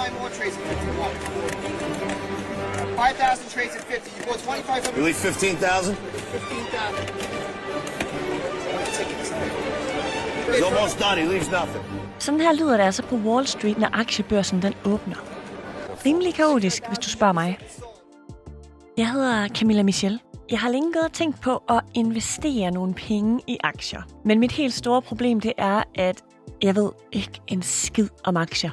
29 0.00 0.20
more 0.20 0.30
trades 0.30 0.56
at 0.56 0.62
51. 0.62 1.12
5,000 2.96 3.50
trades 3.50 3.76
at 3.76 3.82
50. 3.84 4.20
You 4.20 4.24
bought 4.26 4.40
2,500. 4.40 4.96
You 4.96 5.02
leave 5.04 5.16
15,000? 5.16 5.96
15,000. 5.96 7.30
He's 10.48 10.62
almost 10.62 10.98
done. 10.98 11.18
He 11.18 11.24
leaves 11.28 11.50
nothing. 11.50 11.84
Sådan 12.18 12.40
her 12.40 12.52
lyder 12.52 12.76
det 12.76 12.84
altså 12.84 13.02
på 13.02 13.16
Wall 13.16 13.46
Street, 13.46 13.78
når 13.78 13.88
aktiebørsen 13.92 14.62
den 14.62 14.74
åbner. 14.84 15.16
Rimelig 16.06 16.34
kaotisk, 16.34 16.86
hvis 16.88 16.98
du 16.98 17.08
spørger 17.08 17.32
mig. 17.32 17.58
Jeg 18.96 19.10
hedder 19.10 19.48
Camilla 19.48 19.82
Michel. 19.82 20.20
Jeg 20.50 20.60
har 20.60 20.68
længe 20.70 20.92
gået 20.92 21.04
og 21.04 21.12
tænkt 21.12 21.40
på 21.40 21.56
at 21.56 21.80
investere 21.94 22.70
nogle 22.70 22.94
penge 22.94 23.40
i 23.46 23.58
aktier. 23.64 24.02
Men 24.24 24.38
mit 24.38 24.52
helt 24.52 24.74
store 24.74 25.02
problem 25.02 25.40
det 25.40 25.52
er, 25.58 25.82
at 25.94 26.22
jeg 26.62 26.76
ved 26.76 26.90
ikke 27.12 27.40
en 27.48 27.62
skid 27.62 28.08
om 28.24 28.36
aktier. 28.36 28.70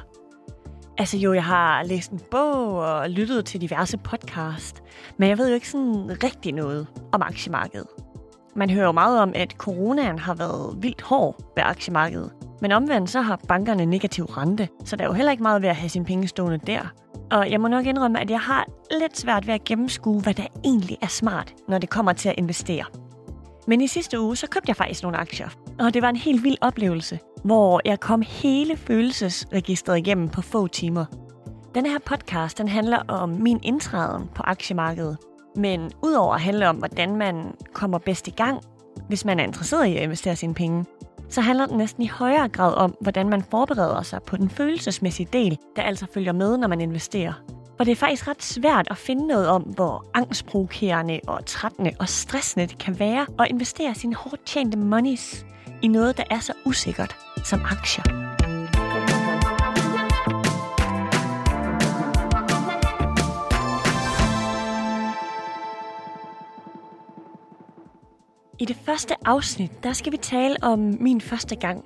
Altså 0.98 1.16
jo, 1.16 1.32
jeg 1.32 1.44
har 1.44 1.82
læst 1.82 2.10
en 2.10 2.20
bog 2.30 2.76
og 2.76 3.10
lyttet 3.10 3.44
til 3.44 3.60
diverse 3.60 3.98
podcast, 3.98 4.82
men 5.18 5.28
jeg 5.28 5.38
ved 5.38 5.48
jo 5.48 5.54
ikke 5.54 5.68
sådan 5.68 6.16
rigtig 6.22 6.52
noget 6.52 6.86
om 7.12 7.22
aktiemarkedet. 7.22 7.86
Man 8.56 8.70
hører 8.70 8.86
jo 8.86 8.92
meget 8.92 9.20
om, 9.20 9.32
at 9.34 9.52
coronaen 9.52 10.18
har 10.18 10.34
været 10.34 10.82
vildt 10.82 11.02
hård 11.02 11.36
ved 11.56 11.62
aktiemarkedet. 11.66 12.32
Men 12.60 12.72
omvendt 12.72 13.10
så 13.10 13.20
har 13.20 13.40
bankerne 13.48 13.86
negativ 13.86 14.24
rente, 14.24 14.68
så 14.84 14.96
der 14.96 15.04
er 15.04 15.08
jo 15.08 15.14
heller 15.14 15.32
ikke 15.32 15.42
meget 15.42 15.62
ved 15.62 15.68
at 15.68 15.76
have 15.76 15.88
sine 15.88 16.04
penge 16.04 16.28
stående 16.28 16.58
der. 16.66 16.80
Og 17.30 17.50
jeg 17.50 17.60
må 17.60 17.68
nok 17.68 17.86
indrømme, 17.86 18.20
at 18.20 18.30
jeg 18.30 18.40
har 18.40 18.66
lidt 19.00 19.18
svært 19.18 19.46
ved 19.46 19.54
at 19.54 19.64
gennemskue, 19.64 20.20
hvad 20.20 20.34
der 20.34 20.46
egentlig 20.64 20.98
er 21.02 21.06
smart, 21.06 21.54
når 21.68 21.78
det 21.78 21.90
kommer 21.90 22.12
til 22.12 22.28
at 22.28 22.34
investere. 22.38 22.84
Men 23.66 23.80
i 23.80 23.86
sidste 23.86 24.20
uge, 24.20 24.36
så 24.36 24.46
købte 24.46 24.68
jeg 24.68 24.76
faktisk 24.76 25.02
nogle 25.02 25.18
aktier. 25.18 25.48
Og 25.78 25.94
det 25.94 26.02
var 26.02 26.08
en 26.08 26.16
helt 26.16 26.44
vild 26.44 26.56
oplevelse, 26.60 27.18
hvor 27.44 27.80
jeg 27.84 28.00
kom 28.00 28.22
hele 28.22 28.76
følelsesregistret 28.76 29.98
igennem 29.98 30.28
på 30.28 30.42
få 30.42 30.66
timer. 30.66 31.04
Den 31.74 31.86
her 31.86 31.98
podcast, 32.06 32.58
den 32.58 32.68
handler 32.68 32.98
om 33.08 33.28
min 33.28 33.60
indtræden 33.62 34.28
på 34.34 34.42
aktiemarkedet. 34.46 35.16
Men 35.56 35.90
udover 36.02 36.34
at 36.34 36.40
handle 36.40 36.68
om, 36.68 36.76
hvordan 36.76 37.16
man 37.16 37.54
kommer 37.72 37.98
bedst 37.98 38.28
i 38.28 38.30
gang, 38.30 38.60
hvis 39.08 39.24
man 39.24 39.40
er 39.40 39.44
interesseret 39.44 39.86
i 39.86 39.96
at 39.96 40.02
investere 40.02 40.36
sine 40.36 40.54
penge, 40.54 40.84
så 41.28 41.40
handler 41.40 41.66
den 41.66 41.78
næsten 41.78 42.02
i 42.02 42.06
højere 42.06 42.48
grad 42.48 42.74
om, 42.74 42.94
hvordan 43.00 43.28
man 43.28 43.42
forbereder 43.50 44.02
sig 44.02 44.22
på 44.22 44.36
den 44.36 44.50
følelsesmæssige 44.50 45.28
del, 45.32 45.58
der 45.76 45.82
altså 45.82 46.06
følger 46.14 46.32
med, 46.32 46.56
når 46.56 46.68
man 46.68 46.80
investerer. 46.80 47.32
For 47.76 47.84
det 47.84 47.92
er 47.92 47.96
faktisk 47.96 48.28
ret 48.28 48.42
svært 48.42 48.88
at 48.90 48.96
finde 48.96 49.26
noget 49.26 49.48
om, 49.48 49.62
hvor 49.62 50.04
angstprovokerende 50.14 51.20
og 51.26 51.46
trættende 51.46 51.92
og 51.98 52.08
stressende 52.08 52.66
det 52.66 52.78
kan 52.78 52.98
være 52.98 53.26
at 53.38 53.46
investere 53.50 53.94
sine 53.94 54.14
hårdt 54.14 54.46
tjente 54.46 54.78
monies 54.78 55.46
i 55.82 55.88
noget, 55.88 56.16
der 56.16 56.24
er 56.30 56.40
så 56.40 56.52
usikkert 56.64 57.16
som 57.48 57.60
aktier. 57.64 58.04
I 68.60 68.64
det 68.64 68.76
første 68.76 69.14
afsnit, 69.24 69.84
der 69.84 69.92
skal 69.92 70.12
vi 70.12 70.16
tale 70.16 70.56
om 70.62 70.78
min 71.00 71.20
første 71.20 71.56
gang. 71.56 71.84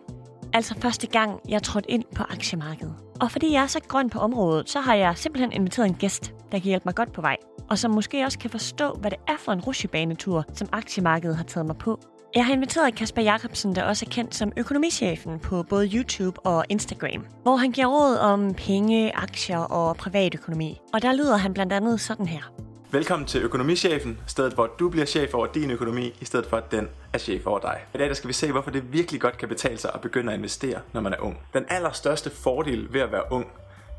Altså 0.53 0.75
første 0.75 1.07
gang, 1.07 1.41
jeg 1.49 1.63
trådte 1.63 1.91
ind 1.91 2.05
på 2.17 2.23
aktiemarkedet. 2.23 2.95
Og 3.21 3.31
fordi 3.31 3.53
jeg 3.53 3.63
er 3.63 3.67
så 3.67 3.81
grøn 3.89 4.11
på 4.11 4.19
området, 4.19 4.71
så 4.71 4.81
har 4.81 4.95
jeg 4.95 5.17
simpelthen 5.17 5.53
inviteret 5.53 5.87
en 5.87 5.95
gæst, 5.95 6.35
der 6.53 6.59
kan 6.59 6.69
hjælpe 6.69 6.85
mig 6.85 6.95
godt 6.95 7.13
på 7.13 7.21
vej. 7.21 7.37
Og 7.71 7.79
som 7.79 7.91
måske 7.91 8.25
også 8.25 8.39
kan 8.39 8.51
forstå, 8.51 8.93
hvad 8.93 9.11
det 9.11 9.19
er 9.29 9.37
for 9.39 9.53
en 9.53 9.61
rusjebanetur, 9.61 10.45
som 10.55 10.69
aktiemarkedet 10.73 11.37
har 11.37 11.45
taget 11.45 11.67
mig 11.67 11.77
på. 11.77 12.01
Jeg 12.35 12.47
har 12.47 12.53
inviteret 12.53 12.95
Kasper 12.95 13.23
Jacobsen, 13.23 13.75
der 13.75 13.83
også 13.83 14.07
er 14.07 14.11
kendt 14.11 14.35
som 14.35 14.53
økonomichefen 14.57 15.39
på 15.39 15.63
både 15.63 15.91
YouTube 15.95 16.41
og 16.47 16.65
Instagram, 16.69 17.27
hvor 17.43 17.57
han 17.57 17.73
giver 17.73 17.87
råd 17.87 18.17
om 18.17 18.55
penge, 18.55 19.17
aktier 19.17 19.59
og 19.59 19.97
privatøkonomi. 19.97 20.81
Og 20.93 21.03
der 21.03 21.13
lyder 21.13 21.37
han 21.37 21.55
blandt 21.55 21.73
andet 21.73 22.01
sådan 22.01 22.27
her. 22.27 22.43
Velkommen 22.91 23.27
til 23.27 23.43
Økonomichefen, 23.43 24.19
stedet 24.27 24.53
hvor 24.53 24.67
du 24.79 24.89
bliver 24.89 25.07
chef 25.07 25.35
over 25.35 25.47
din 25.47 25.71
økonomi, 25.71 26.13
i 26.21 26.25
stedet 26.25 26.47
for 26.47 26.57
at 26.57 26.71
den 26.71 26.89
er 27.13 27.19
chef 27.19 27.47
over 27.47 27.59
dig. 27.59 27.81
I 27.95 27.99
dag 27.99 28.09
der 28.09 28.15
skal 28.15 28.29
vi 28.29 28.33
se, 28.33 28.53
hvorfor 28.53 28.71
det 28.71 28.93
virkelig 28.93 29.21
godt 29.21 29.39
kan 29.39 29.49
betale 29.49 29.79
sig 29.79 29.91
at 29.95 30.01
begynde 30.01 30.33
at 30.33 30.39
investere, 30.39 30.81
når 30.93 31.01
man 31.01 31.13
er 31.13 31.21
ung. 31.21 31.39
Den 31.55 31.65
allerstørste 31.69 32.31
fordel 32.31 32.93
ved 32.93 33.01
at 33.01 33.13
være 33.13 33.23
ung, 33.31 33.47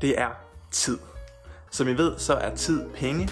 det 0.02 0.20
er 0.20 0.28
tid. 0.70 0.98
Som 1.70 1.88
I 1.88 1.92
ved, 1.92 2.18
så 2.18 2.34
er 2.34 2.54
tid 2.54 2.84
penge, 2.94 3.28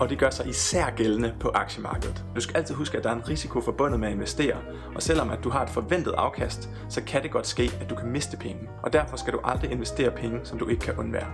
og 0.00 0.10
det 0.10 0.18
gør 0.18 0.30
sig 0.30 0.48
især 0.48 0.90
gældende 0.90 1.34
på 1.40 1.48
aktiemarkedet. 1.48 2.24
Du 2.34 2.40
skal 2.40 2.56
altid 2.56 2.74
huske, 2.74 2.98
at 2.98 3.04
der 3.04 3.10
er 3.10 3.14
en 3.14 3.28
risiko 3.28 3.60
forbundet 3.60 4.00
med 4.00 4.08
at 4.08 4.14
investere, 4.14 4.56
og 4.94 5.02
selvom 5.02 5.30
at 5.30 5.44
du 5.44 5.50
har 5.50 5.62
et 5.62 5.70
forventet 5.70 6.12
afkast, 6.12 6.70
så 6.88 7.02
kan 7.02 7.22
det 7.22 7.30
godt 7.30 7.46
ske, 7.46 7.70
at 7.80 7.90
du 7.90 7.94
kan 7.94 8.08
miste 8.08 8.36
penge. 8.36 8.68
Og 8.82 8.92
derfor 8.92 9.16
skal 9.16 9.32
du 9.32 9.40
aldrig 9.44 9.70
investere 9.70 10.10
penge, 10.10 10.40
som 10.44 10.58
du 10.58 10.68
ikke 10.68 10.80
kan 10.80 10.94
undvære. 10.96 11.30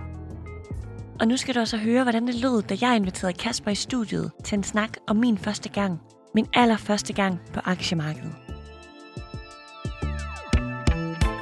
Og 1.19 1.27
nu 1.27 1.37
skal 1.37 1.55
du 1.55 1.59
også 1.59 1.77
høre, 1.77 2.03
hvordan 2.03 2.27
det 2.27 2.35
lød, 2.35 2.61
da 2.61 2.77
jeg 2.81 2.95
inviterede 2.95 3.37
Kasper 3.37 3.71
i 3.71 3.75
studiet 3.75 4.31
til 4.43 4.57
en 4.57 4.63
snak 4.63 4.89
om 5.07 5.15
min 5.15 5.37
første 5.37 5.69
gang. 5.69 5.99
Min 6.35 6.47
allerførste 6.53 7.13
gang 7.13 7.39
på 7.53 7.59
aktiemarkedet. 7.63 8.35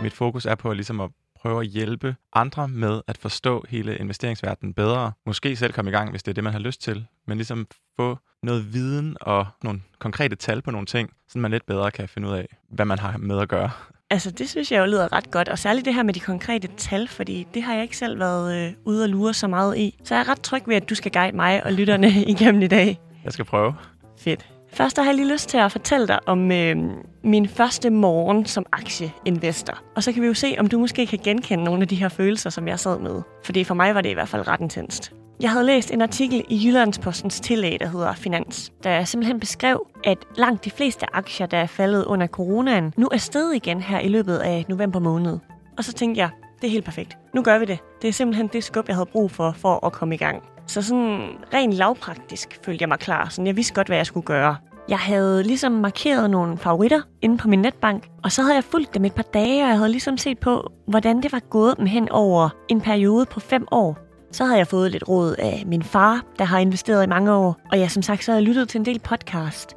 Mit 0.01 0.13
fokus 0.13 0.45
er 0.45 0.55
på 0.55 0.73
ligesom 0.73 0.99
at 0.99 1.09
prøve 1.41 1.61
at 1.61 1.67
hjælpe 1.67 2.15
andre 2.33 2.67
med 2.67 3.01
at 3.07 3.17
forstå 3.17 3.65
hele 3.69 3.97
investeringsverdenen 3.97 4.73
bedre. 4.73 5.11
Måske 5.25 5.55
selv 5.55 5.73
komme 5.73 5.91
i 5.91 5.93
gang, 5.93 6.09
hvis 6.09 6.23
det 6.23 6.31
er 6.31 6.33
det, 6.33 6.43
man 6.43 6.53
har 6.53 6.59
lyst 6.59 6.81
til. 6.81 7.05
Men 7.27 7.37
ligesom 7.37 7.67
få 7.99 8.17
noget 8.43 8.73
viden 8.73 9.17
og 9.21 9.47
nogle 9.63 9.81
konkrete 9.99 10.35
tal 10.35 10.61
på 10.61 10.71
nogle 10.71 10.85
ting, 10.85 11.09
så 11.27 11.39
man 11.39 11.51
lidt 11.51 11.65
bedre 11.65 11.91
kan 11.91 12.09
finde 12.09 12.27
ud 12.27 12.33
af, 12.33 12.47
hvad 12.69 12.85
man 12.85 12.99
har 12.99 13.17
med 13.17 13.39
at 13.39 13.49
gøre. 13.49 13.69
Altså, 14.09 14.31
det 14.31 14.49
synes 14.49 14.71
jeg 14.71 14.79
jo 14.79 14.85
lyder 14.85 15.13
ret 15.13 15.31
godt, 15.31 15.49
og 15.49 15.59
særligt 15.59 15.85
det 15.85 15.93
her 15.93 16.03
med 16.03 16.13
de 16.13 16.19
konkrete 16.19 16.67
tal, 16.77 17.07
fordi 17.07 17.47
det 17.53 17.63
har 17.63 17.73
jeg 17.73 17.83
ikke 17.83 17.97
selv 17.97 18.19
været 18.19 18.67
øh, 18.67 18.73
ude 18.85 19.03
og 19.03 19.09
lure 19.09 19.33
så 19.33 19.47
meget 19.47 19.77
i. 19.77 19.99
Så 20.03 20.15
jeg 20.15 20.21
er 20.21 20.29
ret 20.29 20.41
tryg 20.41 20.63
ved, 20.67 20.75
at 20.75 20.89
du 20.89 20.95
skal 20.95 21.11
guide 21.11 21.35
mig 21.35 21.65
og 21.65 21.73
lytterne 21.73 22.07
igennem 22.33 22.61
i 22.61 22.67
dag. 22.67 22.99
Jeg 23.23 23.33
skal 23.33 23.45
prøve. 23.45 23.75
Fedt. 24.19 24.60
Først 24.73 24.97
har 24.97 25.05
jeg 25.05 25.15
lige 25.15 25.31
lyst 25.31 25.49
til 25.49 25.57
at 25.57 25.71
fortælle 25.71 26.07
dig 26.07 26.19
om 26.25 26.51
øh, 26.51 26.75
min 27.23 27.47
første 27.47 27.89
morgen 27.89 28.45
som 28.45 28.65
aktieinvestor. 28.71 29.77
Og 29.95 30.03
så 30.03 30.11
kan 30.11 30.21
vi 30.21 30.27
jo 30.27 30.33
se, 30.33 30.55
om 30.59 30.67
du 30.67 30.79
måske 30.79 31.07
kan 31.07 31.19
genkende 31.23 31.63
nogle 31.63 31.81
af 31.81 31.87
de 31.87 31.95
her 31.95 32.09
følelser, 32.09 32.49
som 32.49 32.67
jeg 32.67 32.79
sad 32.79 32.99
med. 32.99 33.21
Fordi 33.43 33.63
for 33.63 33.73
mig 33.73 33.95
var 33.95 34.01
det 34.01 34.09
i 34.09 34.13
hvert 34.13 34.29
fald 34.29 34.47
ret 34.47 34.61
intenst. 34.61 35.13
Jeg 35.41 35.51
havde 35.51 35.65
læst 35.65 35.91
en 35.91 36.01
artikel 36.01 36.43
i 36.49 36.67
Jyllandspostens 36.67 37.39
tillæg, 37.39 37.79
der 37.79 37.87
hedder 37.87 38.13
Finans, 38.13 38.71
der 38.83 39.03
simpelthen 39.03 39.39
beskrev, 39.39 39.87
at 40.03 40.17
langt 40.35 40.65
de 40.65 40.71
fleste 40.71 41.05
aktier, 41.15 41.47
der 41.47 41.57
er 41.57 41.65
faldet 41.65 42.05
under 42.05 42.27
coronaen, 42.27 42.93
nu 42.97 43.09
er 43.11 43.17
steget 43.17 43.55
igen 43.55 43.81
her 43.81 43.99
i 43.99 44.07
løbet 44.07 44.37
af 44.37 44.65
november 44.69 44.99
måned. 44.99 45.39
Og 45.77 45.83
så 45.83 45.93
tænkte 45.93 46.21
jeg, 46.21 46.29
det 46.61 46.67
er 46.67 46.71
helt 46.71 46.85
perfekt. 46.85 47.17
Nu 47.35 47.43
gør 47.43 47.59
vi 47.59 47.65
det. 47.65 47.79
Det 48.01 48.07
er 48.07 48.11
simpelthen 48.13 48.47
det 48.47 48.63
skub, 48.63 48.87
jeg 48.87 48.95
havde 48.95 49.09
brug 49.11 49.31
for, 49.31 49.51
for 49.51 49.85
at 49.85 49.91
komme 49.91 50.15
i 50.15 50.17
gang. 50.17 50.43
Så 50.71 50.81
sådan 50.81 51.29
rent 51.53 51.73
lavpraktisk 51.73 52.59
følte 52.65 52.81
jeg 52.81 52.89
mig 52.89 52.99
klar. 52.99 53.29
Sådan 53.29 53.47
jeg 53.47 53.55
vidste 53.55 53.73
godt, 53.73 53.87
hvad 53.87 53.97
jeg 53.97 54.05
skulle 54.05 54.25
gøre. 54.25 54.55
Jeg 54.89 54.99
havde 54.99 55.43
ligesom 55.43 55.71
markeret 55.71 56.29
nogle 56.29 56.57
favoritter 56.57 57.01
inde 57.21 57.37
på 57.37 57.47
min 57.47 57.59
netbank, 57.59 58.07
og 58.23 58.31
så 58.31 58.41
havde 58.41 58.55
jeg 58.55 58.63
fulgt 58.63 58.93
dem 58.93 59.05
et 59.05 59.13
par 59.13 59.23
dage, 59.23 59.63
og 59.63 59.69
jeg 59.69 59.77
havde 59.77 59.91
ligesom 59.91 60.17
set 60.17 60.39
på, 60.39 60.71
hvordan 60.87 61.23
det 61.23 61.31
var 61.31 61.39
gået 61.39 61.77
dem 61.77 61.85
hen 61.85 62.09
over 62.09 62.49
en 62.69 62.81
periode 62.81 63.25
på 63.25 63.39
fem 63.39 63.67
år. 63.71 63.97
Så 64.31 64.43
havde 64.43 64.57
jeg 64.57 64.67
fået 64.67 64.91
lidt 64.91 65.09
råd 65.09 65.35
af 65.39 65.63
min 65.65 65.83
far, 65.83 66.25
der 66.39 66.45
har 66.45 66.59
investeret 66.59 67.03
i 67.03 67.07
mange 67.07 67.33
år, 67.33 67.61
og 67.71 67.79
jeg 67.79 67.91
som 67.91 68.03
sagt 68.03 68.23
så 68.23 68.31
havde 68.31 68.45
lyttet 68.45 68.69
til 68.69 68.79
en 68.79 68.85
del 68.85 68.99
podcast. 68.99 69.73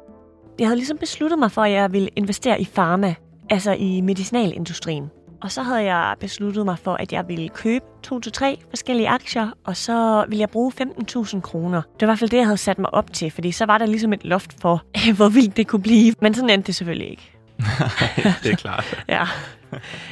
Jeg 0.59 0.67
havde 0.67 0.77
ligesom 0.77 0.97
besluttet 0.97 1.39
mig 1.39 1.51
for, 1.51 1.61
at 1.61 1.71
jeg 1.71 1.93
ville 1.93 2.09
investere 2.15 2.61
i 2.61 2.69
pharma, 2.75 3.15
altså 3.49 3.71
i 3.71 4.01
medicinalindustrien. 4.01 5.09
Og 5.45 5.51
så 5.51 5.63
havde 5.63 5.83
jeg 5.83 6.15
besluttet 6.19 6.65
mig 6.65 6.79
for, 6.79 6.93
at 6.93 7.13
jeg 7.13 7.27
ville 7.27 7.49
købe 7.49 7.85
to 8.03 8.19
til 8.19 8.31
tre 8.31 8.59
forskellige 8.69 9.09
aktier, 9.09 9.49
og 9.63 9.77
så 9.77 10.25
ville 10.27 10.39
jeg 10.39 10.49
bruge 10.49 10.71
15.000 10.81 11.39
kroner. 11.39 11.81
Det 11.81 12.01
var 12.01 12.07
i 12.07 12.09
hvert 12.09 12.19
fald 12.19 12.29
det, 12.29 12.37
jeg 12.37 12.45
havde 12.45 12.57
sat 12.57 12.79
mig 12.79 12.93
op 12.93 13.13
til, 13.13 13.31
fordi 13.31 13.51
så 13.51 13.65
var 13.65 13.77
der 13.77 13.85
ligesom 13.85 14.13
et 14.13 14.25
loft 14.25 14.55
for, 14.61 14.83
hvor 15.17 15.29
vildt 15.29 15.57
det 15.57 15.67
kunne 15.67 15.81
blive. 15.81 16.13
Men 16.21 16.33
sådan 16.33 16.49
endte 16.49 16.67
det 16.67 16.75
selvfølgelig 16.75 17.09
ikke. 17.09 17.31
det 18.43 18.51
er 18.51 18.55
klart. 18.55 19.03
ja. 19.09 19.23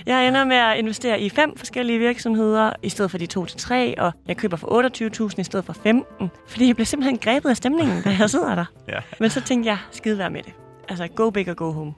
Jeg 0.06 0.28
ender 0.28 0.46
med 0.46 0.56
at 0.56 0.78
investere 0.78 1.22
i 1.22 1.30
fem 1.30 1.58
forskellige 1.58 2.00
virksomheder, 2.00 2.72
i 2.84 2.90
stedet 2.90 3.12
for 3.12 3.18
de 3.18 3.26
to 3.26 3.46
til 3.46 3.60
tre, 3.60 4.00
og 4.00 4.12
jeg 4.28 4.38
køber 4.38 4.58
for 4.58 5.28
28.000 5.30 5.36
i 5.38 5.44
stedet 5.44 5.66
for 5.66 5.74
15, 5.74 6.32
fordi 6.48 6.68
jeg 6.68 6.76
bliver 6.76 6.86
simpelthen 6.86 7.18
grebet 7.18 7.50
af 7.50 7.58
stemningen, 7.58 8.02
da 8.04 8.16
jeg 8.20 8.30
sidder 8.30 8.56
der. 8.56 8.66
Ja. 8.88 9.00
Men 9.20 9.30
så 9.30 9.42
tænkte 9.42 9.70
jeg, 9.70 9.78
skide 9.92 10.18
være 10.18 10.30
med 10.30 10.44
det. 10.44 10.54
Altså, 10.90 11.08
go 11.08 11.30
big 11.30 11.50
og 11.50 11.56
go 11.56 11.72
home. 11.72 11.94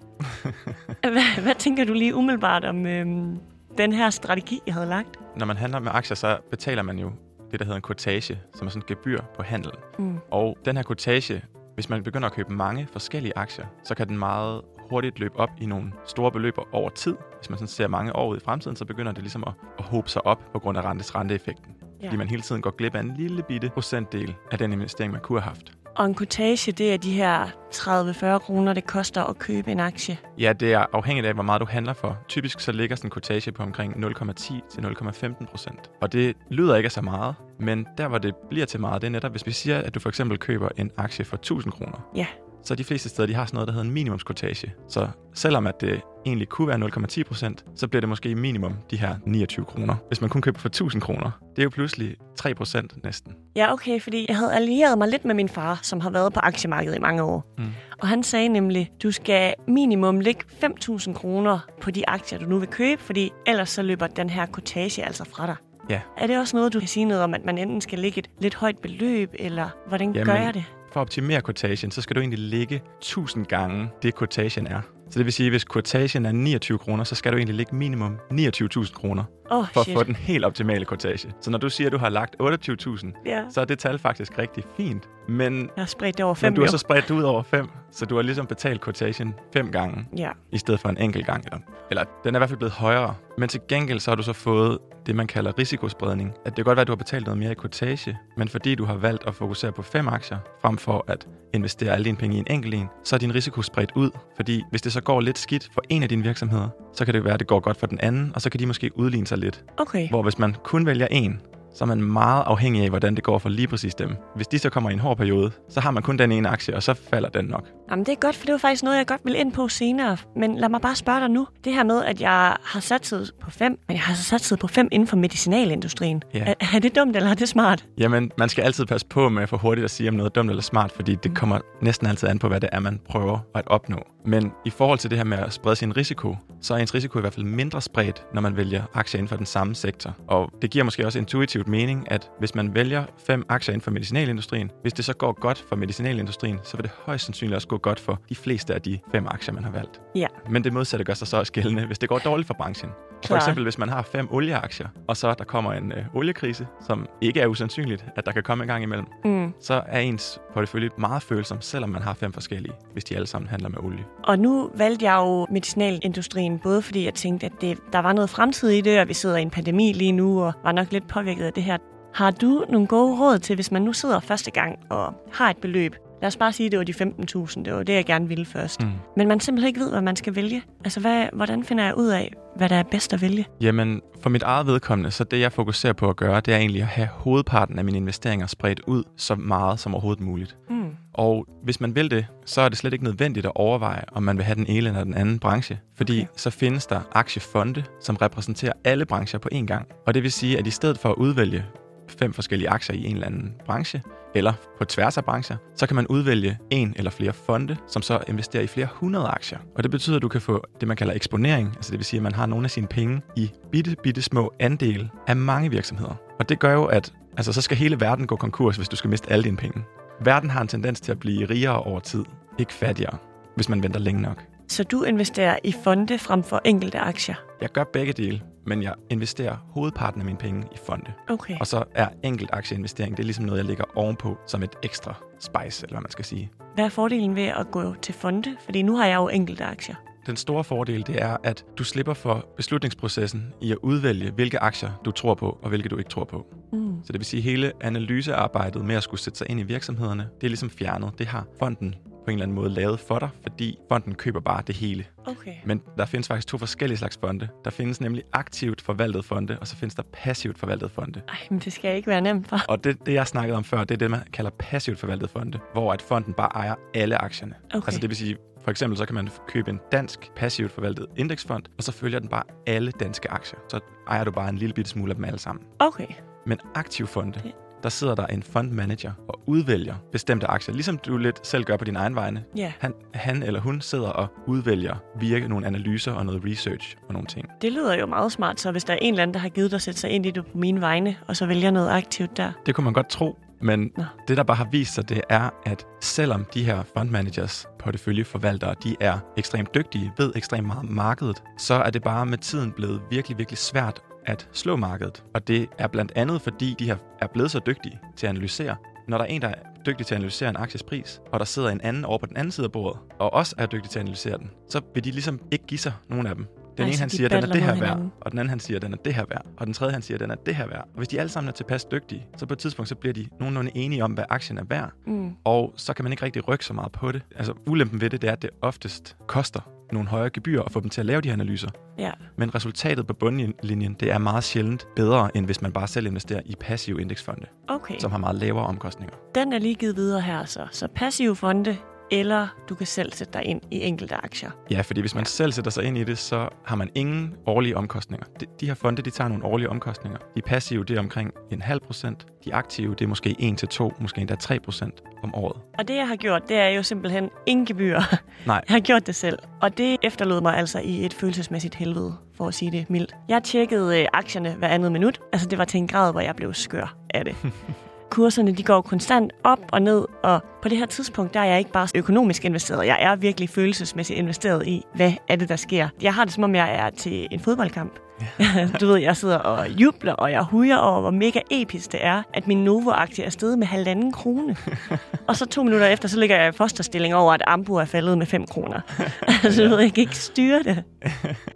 hvad, 1.11 1.43
hvad 1.43 1.55
tænker 1.55 1.85
du 1.85 1.93
lige 1.93 2.15
umiddelbart 2.15 2.65
om 2.65 2.85
øhm, 2.85 3.39
den 3.77 3.93
her 3.93 4.09
strategi, 4.09 4.61
jeg 4.65 4.73
havde 4.73 4.87
lagt? 4.87 5.19
Når 5.35 5.45
man 5.45 5.57
handler 5.57 5.79
med 5.79 5.91
aktier, 5.93 6.15
så 6.15 6.37
betaler 6.51 6.81
man 6.81 6.99
jo 6.99 7.11
det, 7.51 7.59
der 7.59 7.65
hedder 7.65 7.75
en 7.75 7.81
kortage, 7.81 8.39
som 8.55 8.67
er 8.67 8.71
sådan 8.71 8.81
et 8.81 8.85
gebyr 8.85 9.21
på 9.35 9.43
handel. 9.43 9.71
Mm. 9.99 10.17
Og 10.31 10.57
den 10.65 10.75
her 10.75 10.83
kortage, 10.83 11.43
hvis 11.75 11.89
man 11.89 12.03
begynder 12.03 12.27
at 12.27 12.33
købe 12.33 12.53
mange 12.53 12.87
forskellige 12.91 13.33
aktier, 13.35 13.65
så 13.83 13.95
kan 13.95 14.07
den 14.07 14.17
meget 14.17 14.61
hurtigt 14.89 15.19
løbe 15.19 15.39
op 15.39 15.49
i 15.61 15.65
nogle 15.65 15.91
store 16.05 16.31
beløb 16.31 16.57
over 16.71 16.89
tid. 16.89 17.15
Hvis 17.37 17.49
man 17.49 17.57
sådan 17.57 17.67
ser 17.67 17.87
mange 17.87 18.15
år 18.15 18.27
ud 18.27 18.37
i 18.37 18.39
fremtiden, 18.39 18.75
så 18.75 18.85
begynder 18.85 19.11
det 19.11 19.23
ligesom 19.23 19.43
at, 19.47 19.53
at 19.79 19.85
hobe 19.85 20.09
sig 20.09 20.25
op 20.25 20.51
på 20.53 20.59
grund 20.59 20.77
af 20.77 20.85
rentes 20.85 21.15
renteeffekten. 21.15 21.75
Ja. 22.01 22.07
Fordi 22.07 22.17
man 22.17 22.27
hele 22.27 22.41
tiden 22.41 22.61
går 22.61 22.71
glip 22.71 22.95
af 22.95 22.99
en 22.99 23.13
lille 23.17 23.43
bitte 23.43 23.69
procentdel 23.69 24.35
af 24.51 24.57
den 24.57 24.73
investering, 24.73 25.11
man 25.11 25.21
kunne 25.21 25.41
have 25.41 25.47
haft. 25.47 25.73
Og 25.95 26.05
en 26.05 26.13
kortage, 26.13 26.71
det 26.71 26.93
er 26.93 26.97
de 26.97 27.11
her 27.11 27.45
30-40 27.73 28.37
kroner, 28.37 28.73
det 28.73 28.87
koster 28.87 29.23
at 29.23 29.39
købe 29.39 29.71
en 29.71 29.79
aktie. 29.79 30.17
Ja, 30.39 30.53
det 30.53 30.73
er 30.73 30.85
afhængigt 30.93 31.27
af, 31.27 31.33
hvor 31.33 31.43
meget 31.43 31.61
du 31.61 31.65
handler 31.65 31.93
for. 31.93 32.17
Typisk 32.27 32.59
så 32.59 32.71
ligger 32.71 32.95
sådan 32.95 33.07
en 33.07 33.11
kortage 33.11 33.51
på 33.51 33.63
omkring 33.63 34.05
0,10 34.05 34.69
til 34.69 34.81
0,15 34.81 35.45
procent. 35.45 35.91
Og 36.01 36.13
det 36.13 36.35
lyder 36.49 36.75
ikke 36.75 36.89
så 36.89 37.01
meget, 37.01 37.35
men 37.59 37.87
der 37.97 38.07
hvor 38.07 38.17
det 38.17 38.35
bliver 38.49 38.65
til 38.65 38.79
meget, 38.79 39.01
det 39.01 39.07
er 39.07 39.11
netop, 39.11 39.31
hvis 39.31 39.45
vi 39.45 39.51
siger, 39.51 39.77
at 39.77 39.95
du 39.95 39.99
for 39.99 40.09
eksempel 40.09 40.37
køber 40.37 40.69
en 40.77 40.91
aktie 40.97 41.25
for 41.25 41.35
1000 41.35 41.73
kroner. 41.73 42.09
Ja. 42.15 42.27
Så 42.63 42.75
de 42.75 42.83
fleste 42.83 43.09
steder, 43.09 43.27
de 43.27 43.33
har 43.33 43.45
sådan 43.45 43.55
noget, 43.55 43.67
der 43.67 43.73
hedder 43.73 43.85
en 43.85 43.93
minimumskortage. 43.93 44.73
Så 44.89 45.07
selvom 45.33 45.67
at 45.67 45.81
det 45.81 46.01
egentlig 46.25 46.49
kunne 46.49 46.67
være 46.67 46.77
0,10 46.77 47.23
procent, 47.23 47.65
så 47.75 47.87
bliver 47.87 48.01
det 48.01 48.09
måske 48.09 48.35
minimum 48.35 48.73
de 48.91 48.97
her 48.97 49.15
29 49.25 49.65
kroner. 49.65 49.95
Hvis 50.07 50.21
man 50.21 50.29
kun 50.29 50.41
køber 50.41 50.59
for 50.59 50.69
1000 50.69 51.01
kroner, 51.01 51.31
det 51.55 51.59
er 51.59 51.63
jo 51.63 51.69
pludselig 51.69 52.15
3 52.35 52.55
procent 52.55 53.03
næsten. 53.03 53.33
Ja, 53.55 53.73
okay, 53.73 53.99
fordi 54.01 54.25
jeg 54.27 54.37
havde 54.37 54.53
allieret 54.53 54.97
mig 54.97 55.07
lidt 55.07 55.25
med 55.25 55.35
min 55.35 55.49
far, 55.49 55.79
som 55.81 55.99
har 55.99 56.09
været 56.09 56.33
på 56.33 56.39
aktiemarkedet 56.39 56.95
i 56.95 56.99
mange 56.99 57.23
år. 57.23 57.55
Mm. 57.57 57.65
Og 58.01 58.07
han 58.07 58.23
sagde 58.23 58.47
nemlig, 58.47 58.91
du 59.03 59.11
skal 59.11 59.53
minimum 59.67 60.19
lægge 60.19 60.41
5.000 60.63 61.13
kroner 61.13 61.59
på 61.81 61.91
de 61.91 62.09
aktier, 62.09 62.39
du 62.39 62.45
nu 62.45 62.59
vil 62.59 62.67
købe, 62.67 63.01
fordi 63.01 63.31
ellers 63.47 63.69
så 63.69 63.81
løber 63.81 64.07
den 64.07 64.29
her 64.29 64.45
kortage 64.45 65.05
altså 65.05 65.23
fra 65.23 65.45
dig. 65.45 65.55
Ja. 65.89 66.01
Er 66.17 66.27
det 66.27 66.37
også 66.39 66.57
noget, 66.57 66.73
du 66.73 66.79
kan 66.79 66.87
sige 66.87 67.05
noget 67.05 67.23
om, 67.23 67.33
at 67.33 67.45
man 67.45 67.57
enten 67.57 67.81
skal 67.81 67.99
lægge 67.99 68.19
et 68.19 68.29
lidt 68.39 68.55
højt 68.55 68.77
beløb, 68.77 69.29
eller 69.39 69.69
hvordan 69.87 70.13
Jamen, 70.13 70.25
gør 70.25 70.35
jeg 70.35 70.53
det? 70.53 70.63
For 70.93 70.99
at 70.99 71.05
optimere 71.05 71.41
kortagen, 71.41 71.91
så 71.91 72.01
skal 72.01 72.15
du 72.15 72.19
egentlig 72.19 72.39
lægge 72.39 72.81
1000 72.97 73.45
gange 73.45 73.89
det, 74.01 74.15
kortagen 74.15 74.67
er. 74.67 74.81
Så 75.15 75.19
det 75.19 75.25
vil 75.25 75.33
sige, 75.33 75.47
at 75.47 75.51
hvis 75.51 75.63
kortagen 75.63 76.25
er 76.25 76.31
29 76.31 76.77
kroner, 76.77 77.03
så 77.03 77.15
skal 77.15 77.31
du 77.31 77.37
egentlig 77.37 77.55
lægge 77.55 77.75
minimum 77.75 78.17
29.000 78.31 78.93
kroner 78.93 79.23
oh, 79.51 79.65
for 79.73 79.83
shit. 79.83 79.91
at 79.93 79.97
få 79.99 80.03
den 80.03 80.15
helt 80.15 80.45
optimale 80.45 80.85
kortage. 80.85 81.31
Så 81.41 81.51
når 81.51 81.57
du 81.57 81.69
siger, 81.69 81.87
at 81.87 81.91
du 81.91 81.97
har 81.97 82.09
lagt 82.09 82.35
28.000, 82.41 83.11
Ja. 83.25 83.43
så 83.49 83.61
er 83.61 83.65
det 83.65 83.79
tal 83.79 83.99
faktisk 83.99 84.37
rigtig 84.37 84.63
fint. 84.77 85.09
Men, 85.27 85.53
Jeg 85.75 85.81
har 85.81 85.85
spredt 85.85 86.17
det 86.17 86.25
over 86.25 86.33
men 86.33 86.39
fem 86.39 86.55
du 86.55 86.61
har 86.61 86.67
så 86.67 86.77
spredt 86.77 87.07
det 87.07 87.13
ud 87.13 87.23
over 87.23 87.43
fem, 87.43 87.67
så 87.91 88.05
du 88.05 88.15
har 88.15 88.21
ligesom 88.21 88.45
betalt 88.45 88.81
kortagen 88.81 89.33
fem 89.53 89.71
gange, 89.71 90.07
Ja. 90.17 90.29
i 90.51 90.57
stedet 90.57 90.79
for 90.79 90.89
en 90.89 90.97
enkelt 90.97 91.25
gang. 91.25 91.43
Eller, 91.45 91.59
eller 91.89 92.03
den 92.23 92.35
er 92.35 92.37
i 92.37 92.39
hvert 92.39 92.49
fald 92.49 92.57
blevet 92.57 92.73
højere. 92.73 93.15
Men 93.37 93.49
til 93.49 93.61
gengæld 93.67 93.99
så 93.99 94.11
har 94.11 94.15
du 94.15 94.23
så 94.23 94.33
fået 94.33 94.77
det, 95.05 95.15
man 95.15 95.27
kalder 95.27 95.59
risikospredning. 95.59 96.29
At 96.29 96.45
det 96.45 96.55
kan 96.55 96.63
godt 96.63 96.75
være, 96.75 96.81
at 96.81 96.87
du 96.87 96.91
har 96.91 96.95
betalt 96.97 97.25
noget 97.25 97.37
mere 97.39 97.51
i 97.51 97.55
kortage, 97.55 98.17
men 98.37 98.47
fordi 98.49 98.75
du 98.75 98.85
har 98.85 98.95
valgt 98.95 99.23
at 99.27 99.35
fokusere 99.35 99.71
på 99.71 99.81
fem 99.81 100.07
aktier, 100.07 100.37
frem 100.61 100.77
for 100.77 101.05
at 101.07 101.27
investere 101.53 101.91
alle 101.93 102.05
dine 102.05 102.17
penge 102.17 102.35
i 102.35 102.39
en 102.39 102.45
enkelt 102.49 102.73
en, 102.73 102.87
så 103.03 103.15
er 103.15 103.17
din 103.17 103.35
risiko 103.35 103.61
spredt 103.61 103.91
ud. 103.95 104.09
Fordi 104.35 104.63
hvis 104.69 104.81
det 104.81 104.91
så 104.91 105.01
går 105.01 105.21
lidt 105.21 105.37
skidt 105.37 105.69
for 105.73 105.81
en 105.89 106.03
af 106.03 106.09
dine 106.09 106.23
virksomheder, 106.23 106.69
så 106.93 107.05
kan 107.05 107.13
det 107.13 107.23
være, 107.23 107.33
at 107.33 107.39
det 107.39 107.47
går 107.47 107.59
godt 107.59 107.77
for 107.77 107.87
den 107.87 107.99
anden, 107.99 108.31
og 108.35 108.41
så 108.41 108.49
kan 108.49 108.59
de 108.59 108.65
måske 108.65 108.91
udligne 108.99 109.27
sig 109.27 109.34
lidt. 109.35 109.63
Okay. 109.77 110.09
Hvor 110.09 110.23
hvis 110.23 110.39
man 110.39 110.55
kun 110.63 110.85
vælger 110.85 111.07
en, 111.11 111.41
så 111.73 111.83
er 111.83 111.87
man 111.87 112.03
meget 112.03 112.43
afhængig 112.45 112.83
af, 112.83 112.89
hvordan 112.89 113.15
det 113.15 113.23
går 113.23 113.37
for 113.37 113.49
lige 113.49 113.67
præcis 113.67 113.95
dem. 113.95 114.15
Hvis 114.35 114.47
de 114.47 114.59
så 114.59 114.69
kommer 114.69 114.89
i 114.89 114.93
en 114.93 114.99
hård 114.99 115.17
periode, 115.17 115.51
så 115.69 115.79
har 115.79 115.91
man 115.91 116.03
kun 116.03 116.17
den 116.17 116.31
ene 116.31 116.49
aktie, 116.49 116.75
og 116.75 116.83
så 116.83 116.93
falder 116.93 117.29
den 117.29 117.45
nok. 117.45 117.67
Jamen, 117.91 118.05
det 118.05 118.11
er 118.11 118.15
godt, 118.15 118.35
for 118.35 118.45
det 118.45 118.51
var 118.51 118.57
faktisk 118.57 118.83
noget, 118.83 118.97
jeg 118.97 119.07
godt 119.07 119.21
ville 119.23 119.39
ind 119.39 119.51
på 119.51 119.67
senere. 119.67 120.17
Men 120.35 120.55
lad 120.55 120.69
mig 120.69 120.81
bare 120.81 120.95
spørge 120.95 121.19
dig 121.19 121.29
nu. 121.29 121.47
Det 121.63 121.73
her 121.73 121.83
med, 121.83 122.03
at 122.03 122.21
jeg 122.21 122.57
har 122.63 122.79
satset 122.79 123.31
på 123.41 123.51
fem, 123.51 123.79
men 123.87 123.95
jeg 123.95 124.01
har 124.01 124.11
altså 124.11 124.23
satset 124.23 124.59
på 124.59 124.67
fem 124.67 124.87
inden 124.91 125.07
for 125.07 125.17
medicinalindustrien. 125.17 126.23
Ja. 126.33 126.43
Er, 126.47 126.53
er 126.75 126.79
det 126.79 126.95
dumt, 126.95 127.15
eller 127.15 127.29
er 127.29 127.33
det 127.33 127.49
smart? 127.49 127.85
Jamen, 127.97 128.31
man 128.37 128.49
skal 128.49 128.63
altid 128.63 128.85
passe 128.85 129.07
på 129.07 129.29
med 129.29 129.47
for 129.47 129.57
hurtigt 129.57 129.85
at 129.85 129.91
sige, 129.91 130.09
om 130.09 130.15
noget 130.15 130.29
er 130.29 130.33
dumt 130.33 130.49
eller 130.49 130.63
smart, 130.63 130.91
fordi 130.91 131.15
det 131.15 131.35
kommer 131.35 131.59
næsten 131.81 132.07
altid 132.07 132.29
an 132.29 132.39
på, 132.39 132.47
hvad 132.47 132.61
det 132.61 132.69
er, 132.71 132.79
man 132.79 132.99
prøver 133.09 133.39
at 133.55 133.63
opnå. 133.67 133.97
Men 134.25 134.51
i 134.65 134.69
forhold 134.69 134.99
til 134.99 135.09
det 135.09 135.17
her 135.17 135.25
med 135.25 135.37
at 135.37 135.53
sprede 135.53 135.75
sin 135.75 135.97
risiko, 135.97 136.35
så 136.61 136.73
er 136.73 136.77
ens 136.77 136.95
risiko 136.95 137.19
i 137.19 137.21
hvert 137.21 137.33
fald 137.33 137.45
mindre 137.45 137.81
spredt, 137.81 138.23
når 138.33 138.41
man 138.41 138.57
vælger 138.57 138.83
aktier 138.93 139.19
inden 139.19 139.29
for 139.29 139.35
den 139.35 139.45
samme 139.45 139.75
sektor. 139.75 140.15
Og 140.27 140.51
det 140.61 140.69
giver 140.69 140.85
måske 140.85 141.05
også 141.05 141.19
intuitivt 141.19 141.67
mening, 141.67 142.11
at 142.11 142.29
hvis 142.39 142.55
man 142.55 142.75
vælger 142.75 143.03
fem 143.27 143.45
aktier 143.49 143.73
inden 143.73 143.83
for 143.83 143.91
medicinalindustrien, 143.91 144.71
hvis 144.81 144.93
det 144.93 145.05
så 145.05 145.13
går 145.13 145.39
godt 145.41 145.65
for 145.69 145.75
medicinalindustrien, 145.75 146.59
så 146.63 146.77
vil 146.77 146.83
det 146.83 146.91
højst 147.05 147.25
sandsynligt 147.25 147.55
også 147.55 147.67
gå 147.67 147.74
godt 147.77 147.99
for 147.99 148.19
de 148.29 148.35
fleste 148.35 148.73
af 148.73 148.81
de 148.81 148.99
fem 149.11 149.27
aktier, 149.27 149.53
man 149.53 149.63
har 149.63 149.71
valgt. 149.71 150.01
Ja. 150.15 150.27
Men 150.49 150.63
det 150.63 150.73
modsatte 150.73 151.05
gør 151.05 151.13
sig 151.13 151.27
så 151.27 151.37
også 151.37 151.51
gældende, 151.51 151.85
hvis 151.85 151.99
det 151.99 152.09
går 152.09 152.19
dårligt 152.19 152.47
for 152.47 152.53
branchen. 152.53 152.89
For 153.15 153.27
Klart. 153.27 153.41
eksempel 153.41 153.63
hvis 153.63 153.77
man 153.77 153.89
har 153.89 154.01
fem 154.01 154.27
olieaktier, 154.31 154.87
og 155.07 155.17
så 155.17 155.33
der 155.37 155.43
kommer 155.43 155.73
en 155.73 155.91
øh, 155.91 156.05
oliekrise, 156.15 156.67
som 156.87 157.07
ikke 157.21 157.39
er 157.41 157.47
usandsynligt, 157.47 158.05
at 158.15 158.25
der 158.25 158.31
kan 158.31 158.43
komme 158.43 158.63
en 158.63 158.67
gang 158.67 158.83
imellem, 158.83 159.05
Mm. 159.25 159.53
så 159.61 159.81
er 159.87 159.99
ens 159.99 160.39
portefølje 160.53 160.89
meget 160.97 161.23
følsom, 161.23 161.61
selvom 161.61 161.89
man 161.89 162.01
har 162.01 162.13
fem 162.13 162.33
forskellige, 162.33 162.73
hvis 162.93 163.03
de 163.03 163.15
alle 163.15 163.27
sammen 163.27 163.49
handler 163.49 163.69
med 163.69 163.77
olie. 163.83 164.05
Og 164.23 164.39
nu 164.39 164.69
valgte 164.77 165.05
jeg 165.05 165.15
jo 165.15 165.47
medicinalindustrien, 165.51 166.59
både 166.59 166.81
fordi 166.81 167.05
jeg 167.05 167.13
tænkte, 167.13 167.45
at 167.45 167.51
det, 167.61 167.77
der 167.93 167.99
var 167.99 168.13
noget 168.13 168.29
fremtid 168.29 168.69
i 168.69 168.81
det, 168.81 168.99
og 168.99 169.07
vi 169.07 169.13
sidder 169.13 169.37
i 169.37 169.41
en 169.41 169.49
pandemi 169.49 169.93
lige 169.93 170.11
nu, 170.11 170.41
og 170.43 170.53
var 170.63 170.71
nok 170.71 170.91
lidt 170.91 171.07
påvirket 171.07 171.43
af 171.45 171.53
det 171.53 171.63
her. 171.63 171.77
Har 172.13 172.31
du 172.31 172.65
nogle 172.69 172.87
gode 172.87 173.19
råd 173.19 173.39
til, 173.39 173.55
hvis 173.55 173.71
man 173.71 173.81
nu 173.81 173.93
sidder 173.93 174.19
første 174.19 174.51
gang 174.51 174.79
og 174.89 175.13
har 175.33 175.49
et 175.49 175.57
beløb? 175.57 175.95
Lad 176.21 176.27
os 176.27 176.37
bare 176.37 176.53
sige, 176.53 176.65
at 176.65 176.71
det 176.71 176.79
var 176.79 176.85
de 176.85 176.93
15.000. 176.93 177.63
Det 177.63 177.73
var 177.73 177.83
det, 177.83 177.93
jeg 177.93 178.05
gerne 178.05 178.27
ville 178.27 178.45
først. 178.45 178.83
Mm. 178.83 178.89
Men 179.17 179.27
man 179.27 179.39
simpelthen 179.39 179.67
ikke 179.67 179.79
ved, 179.79 179.89
hvad 179.91 180.01
man 180.01 180.15
skal 180.15 180.35
vælge. 180.35 180.63
Altså, 180.83 180.99
hvad, 180.99 181.25
hvordan 181.33 181.63
finder 181.63 181.83
jeg 181.83 181.97
ud 181.97 182.07
af, 182.07 182.33
hvad 182.55 182.69
der 182.69 182.75
er 182.75 182.83
bedst 182.83 183.13
at 183.13 183.21
vælge? 183.21 183.45
Jamen, 183.61 184.01
for 184.21 184.29
mit 184.29 184.43
eget 184.43 184.67
vedkommende, 184.67 185.11
så 185.11 185.23
det 185.23 185.39
jeg 185.39 185.51
fokuserer 185.51 185.93
på 185.93 186.09
at 186.09 186.15
gøre, 186.15 186.41
det 186.41 186.53
er 186.53 186.57
egentlig 186.57 186.81
at 186.81 186.87
have 186.87 187.07
hovedparten 187.11 187.79
af 187.79 187.85
mine 187.85 187.97
investeringer 187.97 188.47
spredt 188.47 188.81
ud 188.87 189.03
så 189.17 189.35
meget 189.35 189.79
som 189.79 189.93
overhovedet 189.95 190.23
muligt. 190.23 190.57
Mm. 190.69 190.85
Og 191.13 191.45
hvis 191.63 191.81
man 191.81 191.95
vil 191.95 192.11
det, 192.11 192.25
så 192.45 192.61
er 192.61 192.69
det 192.69 192.77
slet 192.77 192.93
ikke 192.93 193.05
nødvendigt 193.05 193.45
at 193.45 193.51
overveje, 193.55 194.03
om 194.11 194.23
man 194.23 194.37
vil 194.37 194.45
have 194.45 194.55
den 194.55 194.65
ene 194.67 194.77
eller 194.87 195.03
den 195.03 195.13
anden 195.13 195.39
branche. 195.39 195.79
Fordi 195.97 196.19
Okay. 196.21 196.27
så 196.35 196.49
findes 196.49 196.85
der 196.85 197.01
aktiefonde, 197.11 197.83
som 198.01 198.15
repræsenterer 198.15 198.73
alle 198.83 199.05
brancher 199.05 199.39
på 199.39 199.49
én 199.53 199.65
gang. 199.65 199.87
Og 200.07 200.13
det 200.13 200.23
vil 200.23 200.31
sige, 200.31 200.57
at 200.57 200.67
i 200.67 200.71
stedet 200.71 200.97
for 200.97 201.09
at 201.09 201.15
udvælge 201.15 201.65
fem 202.07 202.33
forskellige 202.33 202.69
aktier 202.69 202.95
i 202.95 203.05
en 203.05 203.13
eller 203.13 203.27
anden 203.27 203.53
branche, 203.65 204.01
eller 204.35 204.53
på 204.77 204.85
tværs 204.85 205.17
af 205.17 205.25
brancher, 205.25 205.57
så 205.75 205.87
kan 205.87 205.95
man 205.95 206.07
udvælge 206.07 206.57
en 206.69 206.93
eller 206.97 207.11
flere 207.11 207.33
fonde, 207.33 207.77
som 207.87 208.01
så 208.01 208.19
investerer 208.27 208.63
i 208.63 208.67
flere 208.67 208.87
hundrede 208.91 209.27
aktier. 209.27 209.59
Og 209.75 209.83
det 209.83 209.91
betyder, 209.91 210.15
at 210.15 210.21
du 210.21 210.27
kan 210.27 210.41
få 210.41 210.63
det, 210.79 210.87
man 210.87 210.97
kalder 210.97 211.13
eksponering, 211.13 211.71
altså 211.75 211.91
det 211.91 211.99
vil 211.99 212.05
sige, 212.05 212.17
at 212.17 212.23
man 212.23 212.33
har 212.33 212.45
nogle 212.45 212.65
af 212.65 212.71
sine 212.71 212.87
penge 212.87 213.21
i 213.35 213.51
bitte, 213.71 213.95
bitte 214.03 214.21
små 214.21 214.53
andele 214.59 215.09
af 215.27 215.35
mange 215.35 215.69
virksomheder. 215.69 216.15
Og 216.39 216.49
det 216.49 216.59
gør 216.59 216.73
jo, 216.73 216.85
at 216.85 217.13
altså, 217.37 217.53
så 217.53 217.61
skal 217.61 217.77
hele 217.77 217.99
verden 217.99 218.27
gå 218.27 218.35
konkurs, 218.35 218.75
hvis 218.75 218.89
du 218.89 218.95
skal 218.95 219.09
miste 219.09 219.31
alle 219.31 219.43
dine 219.43 219.57
penge. 219.57 219.83
Verden 220.21 220.49
har 220.49 220.61
en 220.61 220.67
tendens 220.67 221.01
til 221.01 221.11
at 221.11 221.19
blive 221.19 221.45
rigere 221.45 221.79
over 221.83 221.99
tid, 221.99 222.25
ikke 222.59 222.73
fattigere, 222.73 223.17
hvis 223.55 223.69
man 223.69 223.83
venter 223.83 223.99
længe 223.99 224.21
nok. 224.21 224.43
Så 224.67 224.83
du 224.83 225.03
investerer 225.03 225.57
i 225.63 225.73
fonde 225.83 226.19
frem 226.19 226.43
for 226.43 226.61
enkelte 226.65 226.99
aktier? 226.99 227.35
Jeg 227.61 227.69
gør 227.69 227.83
begge 227.83 228.13
dele, 228.13 228.41
men 228.65 228.83
jeg 228.83 228.93
investerer 229.09 229.55
hovedparten 229.69 230.21
af 230.21 230.25
mine 230.25 230.37
penge 230.37 230.67
i 230.71 230.77
fonde. 230.85 231.11
Okay. 231.29 231.57
Og 231.59 231.67
så 231.67 231.83
er 231.95 232.07
enkelt 232.23 232.49
aktieinvestering, 232.53 233.17
det 233.17 233.23
er 233.23 233.25
ligesom 233.25 233.45
noget, 233.45 233.57
jeg 233.57 233.65
lægger 233.65 233.83
ovenpå 233.95 234.37
som 234.47 234.63
et 234.63 234.75
ekstra 234.83 235.13
spice, 235.39 235.85
eller 235.85 235.95
hvad 235.95 236.01
man 236.01 236.11
skal 236.11 236.25
sige. 236.25 236.51
Hvad 236.75 236.85
er 236.85 236.89
fordelen 236.89 237.35
ved 237.35 237.43
at 237.43 237.71
gå 237.71 237.95
til 238.01 238.13
fonde? 238.13 238.55
Fordi 238.65 238.81
nu 238.81 238.95
har 238.95 239.05
jeg 239.05 239.15
jo 239.15 239.27
enkelte 239.27 239.63
aktier. 239.63 239.95
Den 240.25 240.35
store 240.35 240.63
fordel, 240.63 241.07
det 241.07 241.21
er, 241.21 241.37
at 241.43 241.65
du 241.77 241.83
slipper 241.83 242.13
for 242.13 242.45
beslutningsprocessen 242.57 243.53
i 243.61 243.71
at 243.71 243.77
udvælge, 243.83 244.31
hvilke 244.31 244.59
aktier 244.59 245.01
du 245.05 245.11
tror 245.11 245.33
på, 245.33 245.59
og 245.61 245.69
hvilke 245.69 245.89
du 245.89 245.97
ikke 245.97 246.09
tror 246.09 246.23
på. 246.23 246.45
Mm. 246.73 247.03
Så 247.03 247.13
det 247.13 247.19
vil 247.19 247.25
sige, 247.25 247.39
at 247.39 247.43
hele 247.43 247.71
analysearbejdet 247.81 248.85
med 248.85 248.95
at 248.95 249.03
skulle 249.03 249.21
sætte 249.21 249.37
sig 249.37 249.47
ind 249.49 249.59
i 249.59 249.63
virksomhederne, 249.63 250.27
det 250.41 250.47
er 250.47 250.49
ligesom 250.49 250.69
fjernet. 250.69 251.19
Det 251.19 251.27
har 251.27 251.45
fonden 251.59 251.95
på 252.25 252.31
en 252.31 252.37
eller 252.37 252.43
anden 252.43 252.55
måde 252.55 252.69
lavet 252.69 252.99
for 252.99 253.19
dig, 253.19 253.29
fordi 253.43 253.77
fonden 253.89 254.15
køber 254.15 254.39
bare 254.39 254.63
det 254.67 254.75
hele. 254.75 255.05
Okay. 255.25 255.53
Men 255.65 255.81
der 255.97 256.05
findes 256.05 256.27
faktisk 256.27 256.47
to 256.47 256.57
forskellige 256.57 256.97
slags 256.97 257.17
fonde. 257.21 257.47
Der 257.65 257.71
findes 257.71 258.01
nemlig 258.01 258.23
aktivt 258.33 258.81
forvaltet 258.81 259.25
fonde, 259.25 259.57
og 259.61 259.67
så 259.67 259.75
findes 259.75 259.95
der 259.95 260.03
passivt 260.13 260.59
forvaltet 260.59 260.91
fonde. 260.91 261.21
Ej, 261.27 261.35
men 261.49 261.59
det 261.59 261.73
skal 261.73 261.95
ikke 261.95 262.07
være 262.07 262.21
nemt 262.21 262.47
for. 262.47 262.57
Og 262.69 262.83
det, 262.83 263.05
det 263.05 263.13
jeg 263.13 263.27
snakkede 263.27 263.57
om 263.57 263.63
før, 263.63 263.83
det 263.83 263.91
er 263.91 263.97
det, 263.97 264.11
man 264.11 264.19
kalder 264.33 264.51
passivt 264.59 264.99
forvaltet 264.99 265.29
fonde, 265.29 265.59
hvor 265.73 265.93
at 265.93 266.01
fonden 266.01 266.33
bare 266.33 266.49
ejer 266.55 266.75
alle 266.93 267.17
aktierne. 267.21 267.53
Okay. 267.73 267.87
Altså 267.87 267.99
det 268.01 268.09
vil 268.09 268.17
sige, 268.17 268.37
for 268.63 268.71
eksempel 268.71 268.97
så 268.97 269.05
kan 269.05 269.15
man 269.15 269.29
købe 269.47 269.69
en 269.69 269.79
dansk 269.91 270.31
passivt 270.35 270.71
forvaltet 270.71 271.07
indeksfond, 271.17 271.63
og 271.77 271.83
så 271.83 271.91
følger 271.91 272.19
den 272.19 272.29
bare 272.29 272.43
alle 272.67 272.91
danske 272.91 273.31
aktier. 273.31 273.59
Så 273.69 273.79
ejer 274.09 274.23
du 274.23 274.31
bare 274.31 274.49
en 274.49 274.57
lille 274.57 274.73
bitte 274.73 274.91
smule 274.91 275.11
af 275.11 275.15
dem 275.15 275.25
alle 275.25 275.39
sammen. 275.39 275.65
Okay. 275.79 276.07
Men 276.45 276.59
aktiv 276.75 277.07
fonde, 277.07 277.39
Det- 277.43 277.53
der 277.85 277.89
sidder 277.89 278.15
der 278.15 278.25
en 278.27 278.43
fondmanager 278.43 279.11
og 279.27 279.39
udvælger 279.47 279.95
bestemte 280.11 280.47
aktier, 280.47 280.75
ligesom 280.75 280.97
du 280.97 281.17
lidt 281.17 281.47
selv 281.47 281.63
gør 281.63 281.77
på 281.77 281.85
din 281.85 281.95
egen 281.95 282.15
vegne. 282.15 282.43
Ja, 282.55 282.73
Han, 282.79 282.93
han 283.13 283.43
eller 283.43 283.59
hun 283.59 283.81
sidder 283.81 284.09
og 284.09 284.27
udvælger 284.47 284.95
via 285.19 285.47
nogle 285.47 285.67
analyser 285.67 286.11
og 286.11 286.25
noget 286.25 286.41
research 286.45 286.95
og 287.07 287.13
nogle 287.13 287.27
ting. 287.27 287.47
det 287.61 287.71
lyder 287.71 287.95
jo 287.95 288.05
meget 288.05 288.31
smart, 288.31 288.59
så 288.59 288.71
hvis 288.71 288.83
der 288.83 288.93
er 288.93 288.97
en 289.01 289.13
eller 289.13 289.23
anden, 289.23 289.33
der 289.33 289.39
har 289.39 289.49
givet 289.49 289.71
dig 289.71 289.75
at 289.75 289.81
sætte 289.81 289.99
sig 289.99 290.09
ind 290.09 290.25
i 290.25 290.31
det 290.31 290.45
på 290.45 290.57
mine 290.57 290.81
vegne, 290.81 291.17
og 291.27 291.35
så 291.35 291.45
vælger 291.45 291.71
noget 291.71 291.89
aktivt 291.89 292.37
der. 292.37 292.51
Det 292.65 292.75
kunne 292.75 292.83
man 292.83 292.93
godt 292.93 293.09
tro, 293.09 293.37
men 293.61 293.91
Nå. 293.97 294.03
det, 294.27 294.37
der 294.37 294.43
bare 294.43 294.57
har 294.57 294.67
vist 294.71 294.93
sig, 294.95 295.09
det 295.09 295.21
er, 295.29 295.49
at 295.65 295.85
selvom 296.01 296.45
de 296.53 296.63
her 296.63 296.83
fondmanagers, 296.97 297.67
porteføljeforvaltere, 297.79 298.75
de 298.83 298.95
er 298.99 299.17
ekstremt 299.37 299.75
dygtige, 299.75 300.11
ved 300.17 300.31
ekstremt 300.35 300.67
meget 300.67 300.79
om 300.79 300.85
markedet, 300.85 301.43
så 301.57 301.73
er 301.73 301.89
det 301.89 302.03
bare 302.03 302.25
med 302.25 302.37
tiden 302.37 302.71
blevet 302.71 303.01
virkelig, 303.09 303.37
virkelig 303.37 303.57
svært 303.57 304.01
at 304.25 304.47
slå 304.53 304.75
markedet. 304.75 305.23
Og 305.33 305.47
det 305.47 305.67
er 305.77 305.87
blandt 305.87 306.11
andet, 306.15 306.41
fordi 306.41 306.75
de 306.79 306.85
her 306.85 306.97
er 307.19 307.27
blevet 307.27 307.51
så 307.51 307.59
dygtige 307.65 307.99
til 308.15 308.27
at 308.27 308.29
analysere. 308.29 308.75
Når 309.07 309.17
der 309.17 309.25
er 309.25 309.29
en, 309.29 309.41
der 309.41 309.47
er 309.47 309.55
dygtig 309.85 310.05
til 310.05 310.15
at 310.15 310.17
analysere 310.19 310.49
en 310.49 310.55
akties 310.55 310.83
pris, 310.83 311.21
og 311.31 311.39
der 311.39 311.45
sidder 311.45 311.69
en 311.69 311.81
anden 311.81 312.05
over 312.05 312.17
på 312.17 312.25
den 312.25 312.37
anden 312.37 312.51
side 312.51 312.65
af 312.65 312.71
bordet, 312.71 312.99
og 313.19 313.33
også 313.33 313.55
er 313.57 313.65
dygtig 313.65 313.91
til 313.91 313.99
at 313.99 314.03
analysere 314.03 314.37
den, 314.37 314.51
så 314.69 314.81
vil 314.93 315.03
de 315.03 315.11
ligesom 315.11 315.39
ikke 315.51 315.65
give 315.65 315.77
sig, 315.77 315.93
nogen 316.09 316.27
af 316.27 316.35
dem. 316.35 316.45
Den 316.77 316.85
Altså, 316.85 316.97
ene 316.97 316.99
han 316.99 317.09
de 317.09 317.15
siger, 317.15 317.29
den 317.29 317.43
er 317.43 317.53
det 317.53 317.61
her 317.61 317.79
værd, 317.79 317.99
og 318.21 318.31
den 318.31 318.39
anden 318.39 318.49
han 318.49 318.59
siger, 318.59 318.79
den 318.79 318.93
er 318.93 318.97
det 318.97 319.13
her 319.13 319.25
værd, 319.29 319.45
og 319.57 319.65
den 319.65 319.73
tredje 319.73 319.93
han 319.93 320.01
siger, 320.01 320.17
den 320.17 320.31
er 320.31 320.35
det 320.35 320.55
her 320.55 320.67
værd. 320.67 320.81
Og 320.81 320.97
hvis 320.97 321.07
de 321.07 321.19
alle 321.19 321.29
sammen 321.29 321.47
er 321.47 321.53
tilpas 321.53 321.85
dygtige, 321.85 322.25
så 322.37 322.45
på 322.45 322.53
et 322.53 322.59
tidspunkt 322.59 322.89
så 322.89 322.95
bliver 322.95 323.13
de 323.13 323.27
nogenlunde 323.39 323.71
enige 323.75 324.03
om, 324.03 324.11
hvad 324.11 324.23
aktien 324.29 324.57
er 324.57 324.63
værd, 324.69 324.91
Mm. 325.07 325.31
og 325.43 325.73
så 325.77 325.93
kan 325.93 326.03
man 326.05 326.13
ikke 326.13 326.25
rigtig 326.25 326.47
rykke 326.47 326.65
så 326.65 326.73
meget 326.73 326.91
på 326.91 327.11
det. 327.11 327.21
Altså 327.35 327.53
ulempen 327.67 328.01
ved 328.01 328.09
det, 328.09 328.21
det 328.21 328.27
er, 328.27 328.31
at 328.31 328.41
det 328.41 328.49
oftest 328.61 329.15
koster 329.27 329.61
nogle 329.91 330.09
højere 330.09 330.29
gebyr 330.29 330.61
at 330.61 330.71
få 330.71 330.79
dem 330.79 330.89
til 330.89 331.01
at 331.01 331.05
lave 331.05 331.21
de 331.21 331.27
her 331.27 331.33
analyser. 331.33 331.69
Ja. 331.97 332.11
Men 332.37 332.55
resultatet 332.55 333.07
på 333.07 333.13
bundlinjen, 333.13 333.93
det 333.99 334.11
er 334.11 334.17
meget 334.17 334.43
sjældent 334.43 334.87
bedre, 334.95 335.37
end 335.37 335.45
hvis 335.45 335.61
man 335.61 335.71
bare 335.71 335.87
selv 335.87 336.05
investerer 336.07 336.41
i 336.45 336.55
passive 336.59 337.01
indeksfonde, 337.01 337.45
Okay. 337.67 337.95
som 337.99 338.11
har 338.11 338.17
meget 338.17 338.35
lavere 338.35 338.65
omkostninger. 338.65 339.15
Den 339.35 339.53
er 339.53 339.59
lige 339.59 339.75
givet 339.75 339.95
videre 339.95 340.21
her 340.21 340.45
så. 340.45 340.67
Så 340.71 340.87
passive 340.95 341.35
fonde, 341.35 341.77
eller 342.11 342.47
du 342.69 342.75
kan 342.75 342.87
selv 342.87 343.13
sætte 343.13 343.33
dig 343.33 343.43
ind 343.45 343.61
i 343.71 343.81
enkelte 343.81 344.15
aktier. 344.15 344.51
Ja, 344.71 344.81
fordi 344.81 345.01
hvis 345.01 345.15
man 345.15 345.25
selv 345.25 345.51
sætter 345.51 345.71
sig 345.71 345.83
ind 345.83 345.97
i 345.97 346.03
det, 346.03 346.17
så 346.17 346.49
har 346.65 346.75
man 346.75 346.89
ingen 346.95 347.35
årlige 347.45 347.77
omkostninger. 347.77 348.25
De, 348.39 348.45
de 348.59 348.67
her 348.67 348.73
fonde, 348.73 349.01
de 349.01 349.09
tager 349.09 349.27
nogle 349.27 349.45
årlige 349.45 349.69
omkostninger. 349.69 350.17
De 350.35 350.41
passive, 350.41 350.83
det 350.83 350.95
er 350.95 350.99
omkring 350.99 351.31
en 351.51 351.61
halv 351.61 351.79
procent. 351.79 352.25
De 352.45 352.53
aktive, 352.53 352.95
det 352.95 353.01
er 353.01 353.07
måske 353.07 353.35
1 353.39 353.57
til 353.57 353.67
2, 353.67 353.93
måske 353.99 354.21
endda 354.21 354.35
3 354.35 354.59
procent 354.59 355.03
om 355.23 355.35
året. 355.35 355.61
Og 355.77 355.87
det, 355.87 355.95
jeg 355.95 356.07
har 356.07 356.15
gjort, 356.15 356.49
det 356.49 356.57
er 356.57 356.67
jo 356.67 356.83
simpelthen 356.83 357.29
ingen 357.45 357.65
gebyr. 357.65 357.99
Nej. 358.45 358.63
Jeg 358.67 358.73
har 358.73 358.79
gjort 358.79 359.07
det 359.07 359.15
selv. 359.15 359.39
Og 359.61 359.77
det 359.77 359.97
efterlod 360.03 360.41
mig 360.41 360.57
altså 360.57 360.79
i 360.79 361.05
et 361.05 361.13
følelsesmæssigt 361.13 361.75
helvede, 361.75 362.15
for 362.37 362.47
at 362.47 362.53
sige 362.53 362.71
det 362.71 362.89
mildt. 362.89 363.15
Jeg 363.29 363.43
tjekkede 363.43 364.01
øh, 364.01 364.07
aktierne 364.13 364.53
hver 364.53 364.67
andet 364.67 364.91
minut. 364.91 365.21
Altså, 365.33 365.47
det 365.47 365.57
var 365.57 365.65
til 365.65 365.77
en 365.77 365.87
grad, 365.87 366.11
hvor 366.11 366.21
jeg 366.21 366.35
blev 366.35 366.53
skør 366.53 366.97
af 367.09 367.25
det. 367.25 367.35
Kurserne, 368.15 368.51
de 368.51 368.63
går 368.63 368.81
konstant 368.81 369.31
op 369.43 369.59
og 369.71 369.81
ned, 369.81 370.05
og 370.23 370.43
på 370.61 370.69
det 370.69 370.77
her 370.77 370.85
tidspunkt, 370.85 371.33
der 371.33 371.39
er 371.39 371.45
jeg 371.45 371.59
ikke 371.59 371.71
bare 371.71 371.87
økonomisk 371.95 372.45
investeret. 372.45 372.87
Jeg 372.87 372.97
er 372.99 373.15
virkelig 373.15 373.49
følelsesmæssigt 373.49 374.19
investeret 374.19 374.67
i, 374.67 374.83
hvad 374.93 375.13
er 375.27 375.35
det, 375.35 375.49
der 375.49 375.55
sker. 375.55 375.89
Jeg 376.01 376.13
har 376.13 376.25
det, 376.25 376.33
som 376.33 376.43
om 376.43 376.55
jeg 376.55 376.75
er 376.75 376.89
til 376.89 377.27
en 377.31 377.39
fodboldkamp. 377.39 377.99
du 378.81 378.87
ved, 378.87 378.97
jeg 378.97 379.17
sidder 379.17 379.37
og 379.37 379.69
jubler, 379.69 380.13
og 380.13 380.31
jeg 380.31 380.43
hujer 380.43 380.77
over, 380.77 381.01
hvor 381.01 381.11
mega 381.11 381.39
episk 381.51 381.91
det 381.91 382.05
er, 382.05 382.23
at 382.33 382.47
min 382.47 382.63
Novo-aktie 382.63 383.23
er 383.23 383.29
steget 383.29 383.59
med 383.59 383.67
halvanden 383.67 384.11
krone. 384.11 384.55
og 385.27 385.35
så 385.35 385.45
to 385.45 385.63
minutter 385.63 385.87
efter, 385.87 386.07
så 386.07 386.19
ligger 386.19 386.35
jeg 386.35 386.49
i 386.49 386.57
fosterstilling 386.57 387.15
over, 387.15 387.33
at 387.33 387.41
Ambu 387.47 387.75
er 387.75 387.85
faldet 387.85 388.17
med 388.17 388.25
5 388.25 388.47
kroner. 388.47 388.79
altså, 389.43 389.63
du 389.63 389.69
ved, 389.69 389.79
jeg 389.79 389.93
kan 389.93 390.01
ikke 390.01 390.17
styre 390.17 390.63
det. 390.63 390.83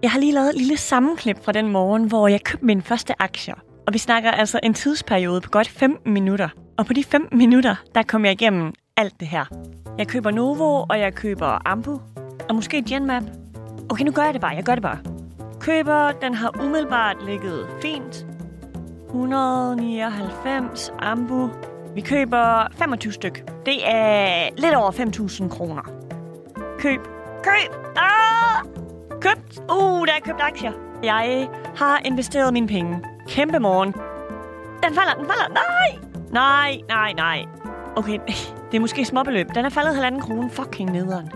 Jeg 0.02 0.12
har 0.12 0.20
lige 0.20 0.34
lavet 0.34 0.50
et 0.50 0.56
lille 0.56 0.78
sammenklip 0.78 1.46
fra 1.46 1.52
den 1.52 1.68
morgen, 1.68 2.04
hvor 2.04 2.28
jeg 2.28 2.44
købte 2.44 2.66
min 2.66 2.82
første 2.82 3.22
aktier. 3.22 3.56
Og 3.90 3.94
vi 3.94 4.00
snakker 4.00 4.32
altså 4.32 4.60
en 4.64 4.74
tidsperiode 4.74 5.42
på 5.42 5.50
godt 5.50 5.70
15 5.70 6.14
minutter. 6.14 6.50
Og 6.78 6.86
på 6.86 6.94
de 6.94 7.04
15 7.04 7.38
minutter, 7.38 7.76
der 7.96 8.04
kom 8.04 8.26
jeg 8.26 8.32
igennem 8.32 8.74
alt 8.98 9.20
det 9.20 9.28
her. 9.28 9.46
Jeg 9.98 10.08
køber 10.08 10.32
Novo, 10.32 10.86
og 10.90 11.00
jeg 11.00 11.14
køber 11.14 11.68
Ambu, 11.68 12.02
og 12.50 12.56
måske 12.56 12.82
Genmap. 12.82 13.24
Okay, 13.90 14.06
nu 14.06 14.12
gør 14.12 14.24
jeg 14.24 14.34
det 14.34 14.42
bare. 14.42 14.56
Jeg 14.56 14.64
gør 14.64 14.74
det 14.76 14.82
bare. 14.82 14.98
Køber, 15.60 16.12
den 16.12 16.34
har 16.34 16.62
umiddelbart 16.64 17.18
ligget 17.26 17.68
fint. 17.82 18.26
199 19.08 20.92
Ambu. 21.00 21.50
Vi 21.96 22.02
køber 22.02 22.68
25 22.78 23.14
styk. 23.14 23.44
Det 23.66 23.90
er 23.90 24.50
lidt 24.58 24.76
over 24.76 24.92
5.000 24.92 25.50
kroner. 25.50 25.82
Køb. 26.80 27.00
Køb! 27.44 27.96
Ah! 27.98 28.66
Købt! 29.22 29.60
Uh, 29.60 30.08
der 30.08 30.14
er 30.14 30.22
købt 30.24 30.42
aktier. 30.42 30.72
Jeg 31.04 31.48
har 31.76 32.02
investeret 32.06 32.54
mine 32.54 32.68
penge. 32.68 33.02
Kæmpe 33.30 33.60
morgen. 33.60 33.94
Den 34.84 34.96
falder, 34.96 35.14
den 35.14 35.26
falder. 35.26 35.54
Nej! 35.54 36.00
Nej, 36.32 36.82
nej, 36.88 37.14
nej. 37.14 37.46
Okay, 37.96 38.20
det 38.72 38.78
er 38.78 38.80
måske 38.80 39.06
småbeløb. 39.06 39.48
Den 39.56 39.66
er 39.66 39.70
faldet 39.70 39.94
halvanden 39.96 40.22
krone. 40.22 40.50
Fucking 40.50 40.92
nederen. 40.92 41.32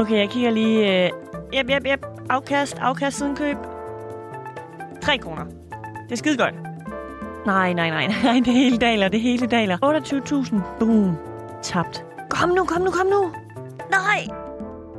Okay, 0.00 0.16
jeg 0.18 0.30
kigger 0.30 0.50
lige. 0.50 1.04
Øh... 1.04 1.10
Jep, 1.54 1.70
jep, 1.70 1.86
jep. 1.86 2.06
Afkast, 2.30 2.78
afkast 2.78 3.18
siden 3.18 3.36
køb. 3.36 3.56
3 5.02 5.18
kroner. 5.18 5.44
Det 6.04 6.12
er 6.12 6.16
skide 6.16 6.36
godt. 6.36 6.54
Nej, 7.46 7.72
nej, 7.72 7.90
nej, 7.90 8.06
nej. 8.24 8.40
Det 8.44 8.52
hele 8.52 8.78
daler, 8.78 9.08
det 9.08 9.20
hele 9.20 9.46
daler. 9.46 9.78
28.000. 9.84 10.56
Boom. 10.78 11.16
Tabt. 11.62 12.04
Kom 12.30 12.48
nu, 12.48 12.64
kom 12.64 12.82
nu, 12.82 12.90
kom 12.90 13.06
nu. 13.06 13.32
Nej. 13.90 14.26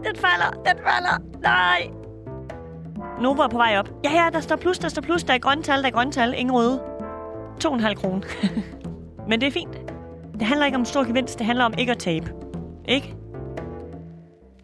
Den 0.04 0.16
falder, 0.16 0.50
den 0.66 0.78
falder. 0.84 1.22
Nej. 1.42 1.90
Nova 3.22 3.44
er 3.44 3.48
på 3.48 3.58
vej 3.58 3.78
op. 3.78 3.90
Ja, 4.04 4.12
ja, 4.24 4.30
der 4.34 4.40
står 4.40 4.56
plus, 4.56 4.80
der 4.80 4.88
står 4.88 5.02
plus. 5.02 5.24
Der 5.24 5.34
er 5.34 5.38
grønne 5.38 5.64
tal, 5.64 5.82
der 5.82 5.88
er 5.88 5.92
grønne 5.92 6.12
tal. 6.12 6.34
Ingen 6.38 6.56
røde. 6.56 6.82
2,5 7.64 7.94
kroner. 7.94 8.22
Men 9.30 9.42
det 9.42 9.48
er 9.48 9.52
fint. 9.52 9.78
Det 10.34 10.42
handler 10.42 10.66
ikke 10.66 10.78
om 10.78 10.86
stor 10.86 11.04
gevinst. 11.04 11.40
Det 11.40 11.46
handler 11.46 11.66
om 11.66 11.74
ikke 11.78 11.92
at 11.92 11.98
tabe. 11.98 12.32
Ikke? 12.88 13.16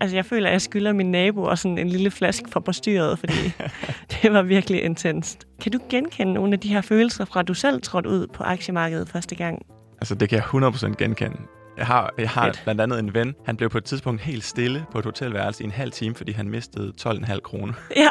Altså, 0.01 0.15
jeg 0.15 0.25
føler, 0.25 0.48
at 0.48 0.53
jeg 0.53 0.62
skylder 0.62 0.93
min 0.93 1.12
nabo 1.12 1.43
og 1.43 1.58
sådan 1.58 1.77
en 1.77 1.89
lille 1.89 2.12
flaske 2.12 2.50
fra 2.50 2.60
postyret, 2.60 3.20
fordi 3.20 3.53
det 4.22 4.34
var 4.34 4.41
virkelig 4.41 4.84
intenst. 4.84 5.48
Kan 5.62 5.72
du 5.72 5.79
genkende 5.89 6.34
nogle 6.34 6.53
af 6.53 6.60
de 6.60 6.67
her 6.67 6.81
følelser 6.81 7.25
fra, 7.25 7.39
at 7.39 7.48
du 7.48 7.53
selv 7.53 7.81
trådte 7.81 8.10
ud 8.10 8.27
på 8.27 8.43
aktiemarkedet 8.43 9.10
første 9.10 9.36
gang? 9.36 9.65
Altså, 10.01 10.15
det 10.15 10.29
kan 10.29 10.36
jeg 10.38 10.46
100% 10.46 10.96
genkende. 10.96 11.38
Jeg 11.78 11.88
har, 11.88 12.13
jeg 12.18 12.30
har 12.30 12.46
Fedt. 12.46 12.62
blandt 12.63 12.82
andet 12.82 13.00
en 13.00 13.13
ven. 13.13 13.36
Han 13.46 13.58
blev 13.58 13.70
på 13.70 13.78
et 13.78 13.84
tidspunkt 13.84 14.22
helt 14.22 14.44
stille 14.44 14.86
på 14.92 15.00
et 15.00 15.06
hotelværelse 15.06 15.63
i 15.63 15.66
en 15.66 15.72
halv 15.72 15.92
time, 15.92 16.16
fordi 16.16 16.32
han 16.32 16.50
mistede 16.50 16.94
12,5 17.01 17.40
kroner. 17.40 17.74
Ja. 17.96 18.10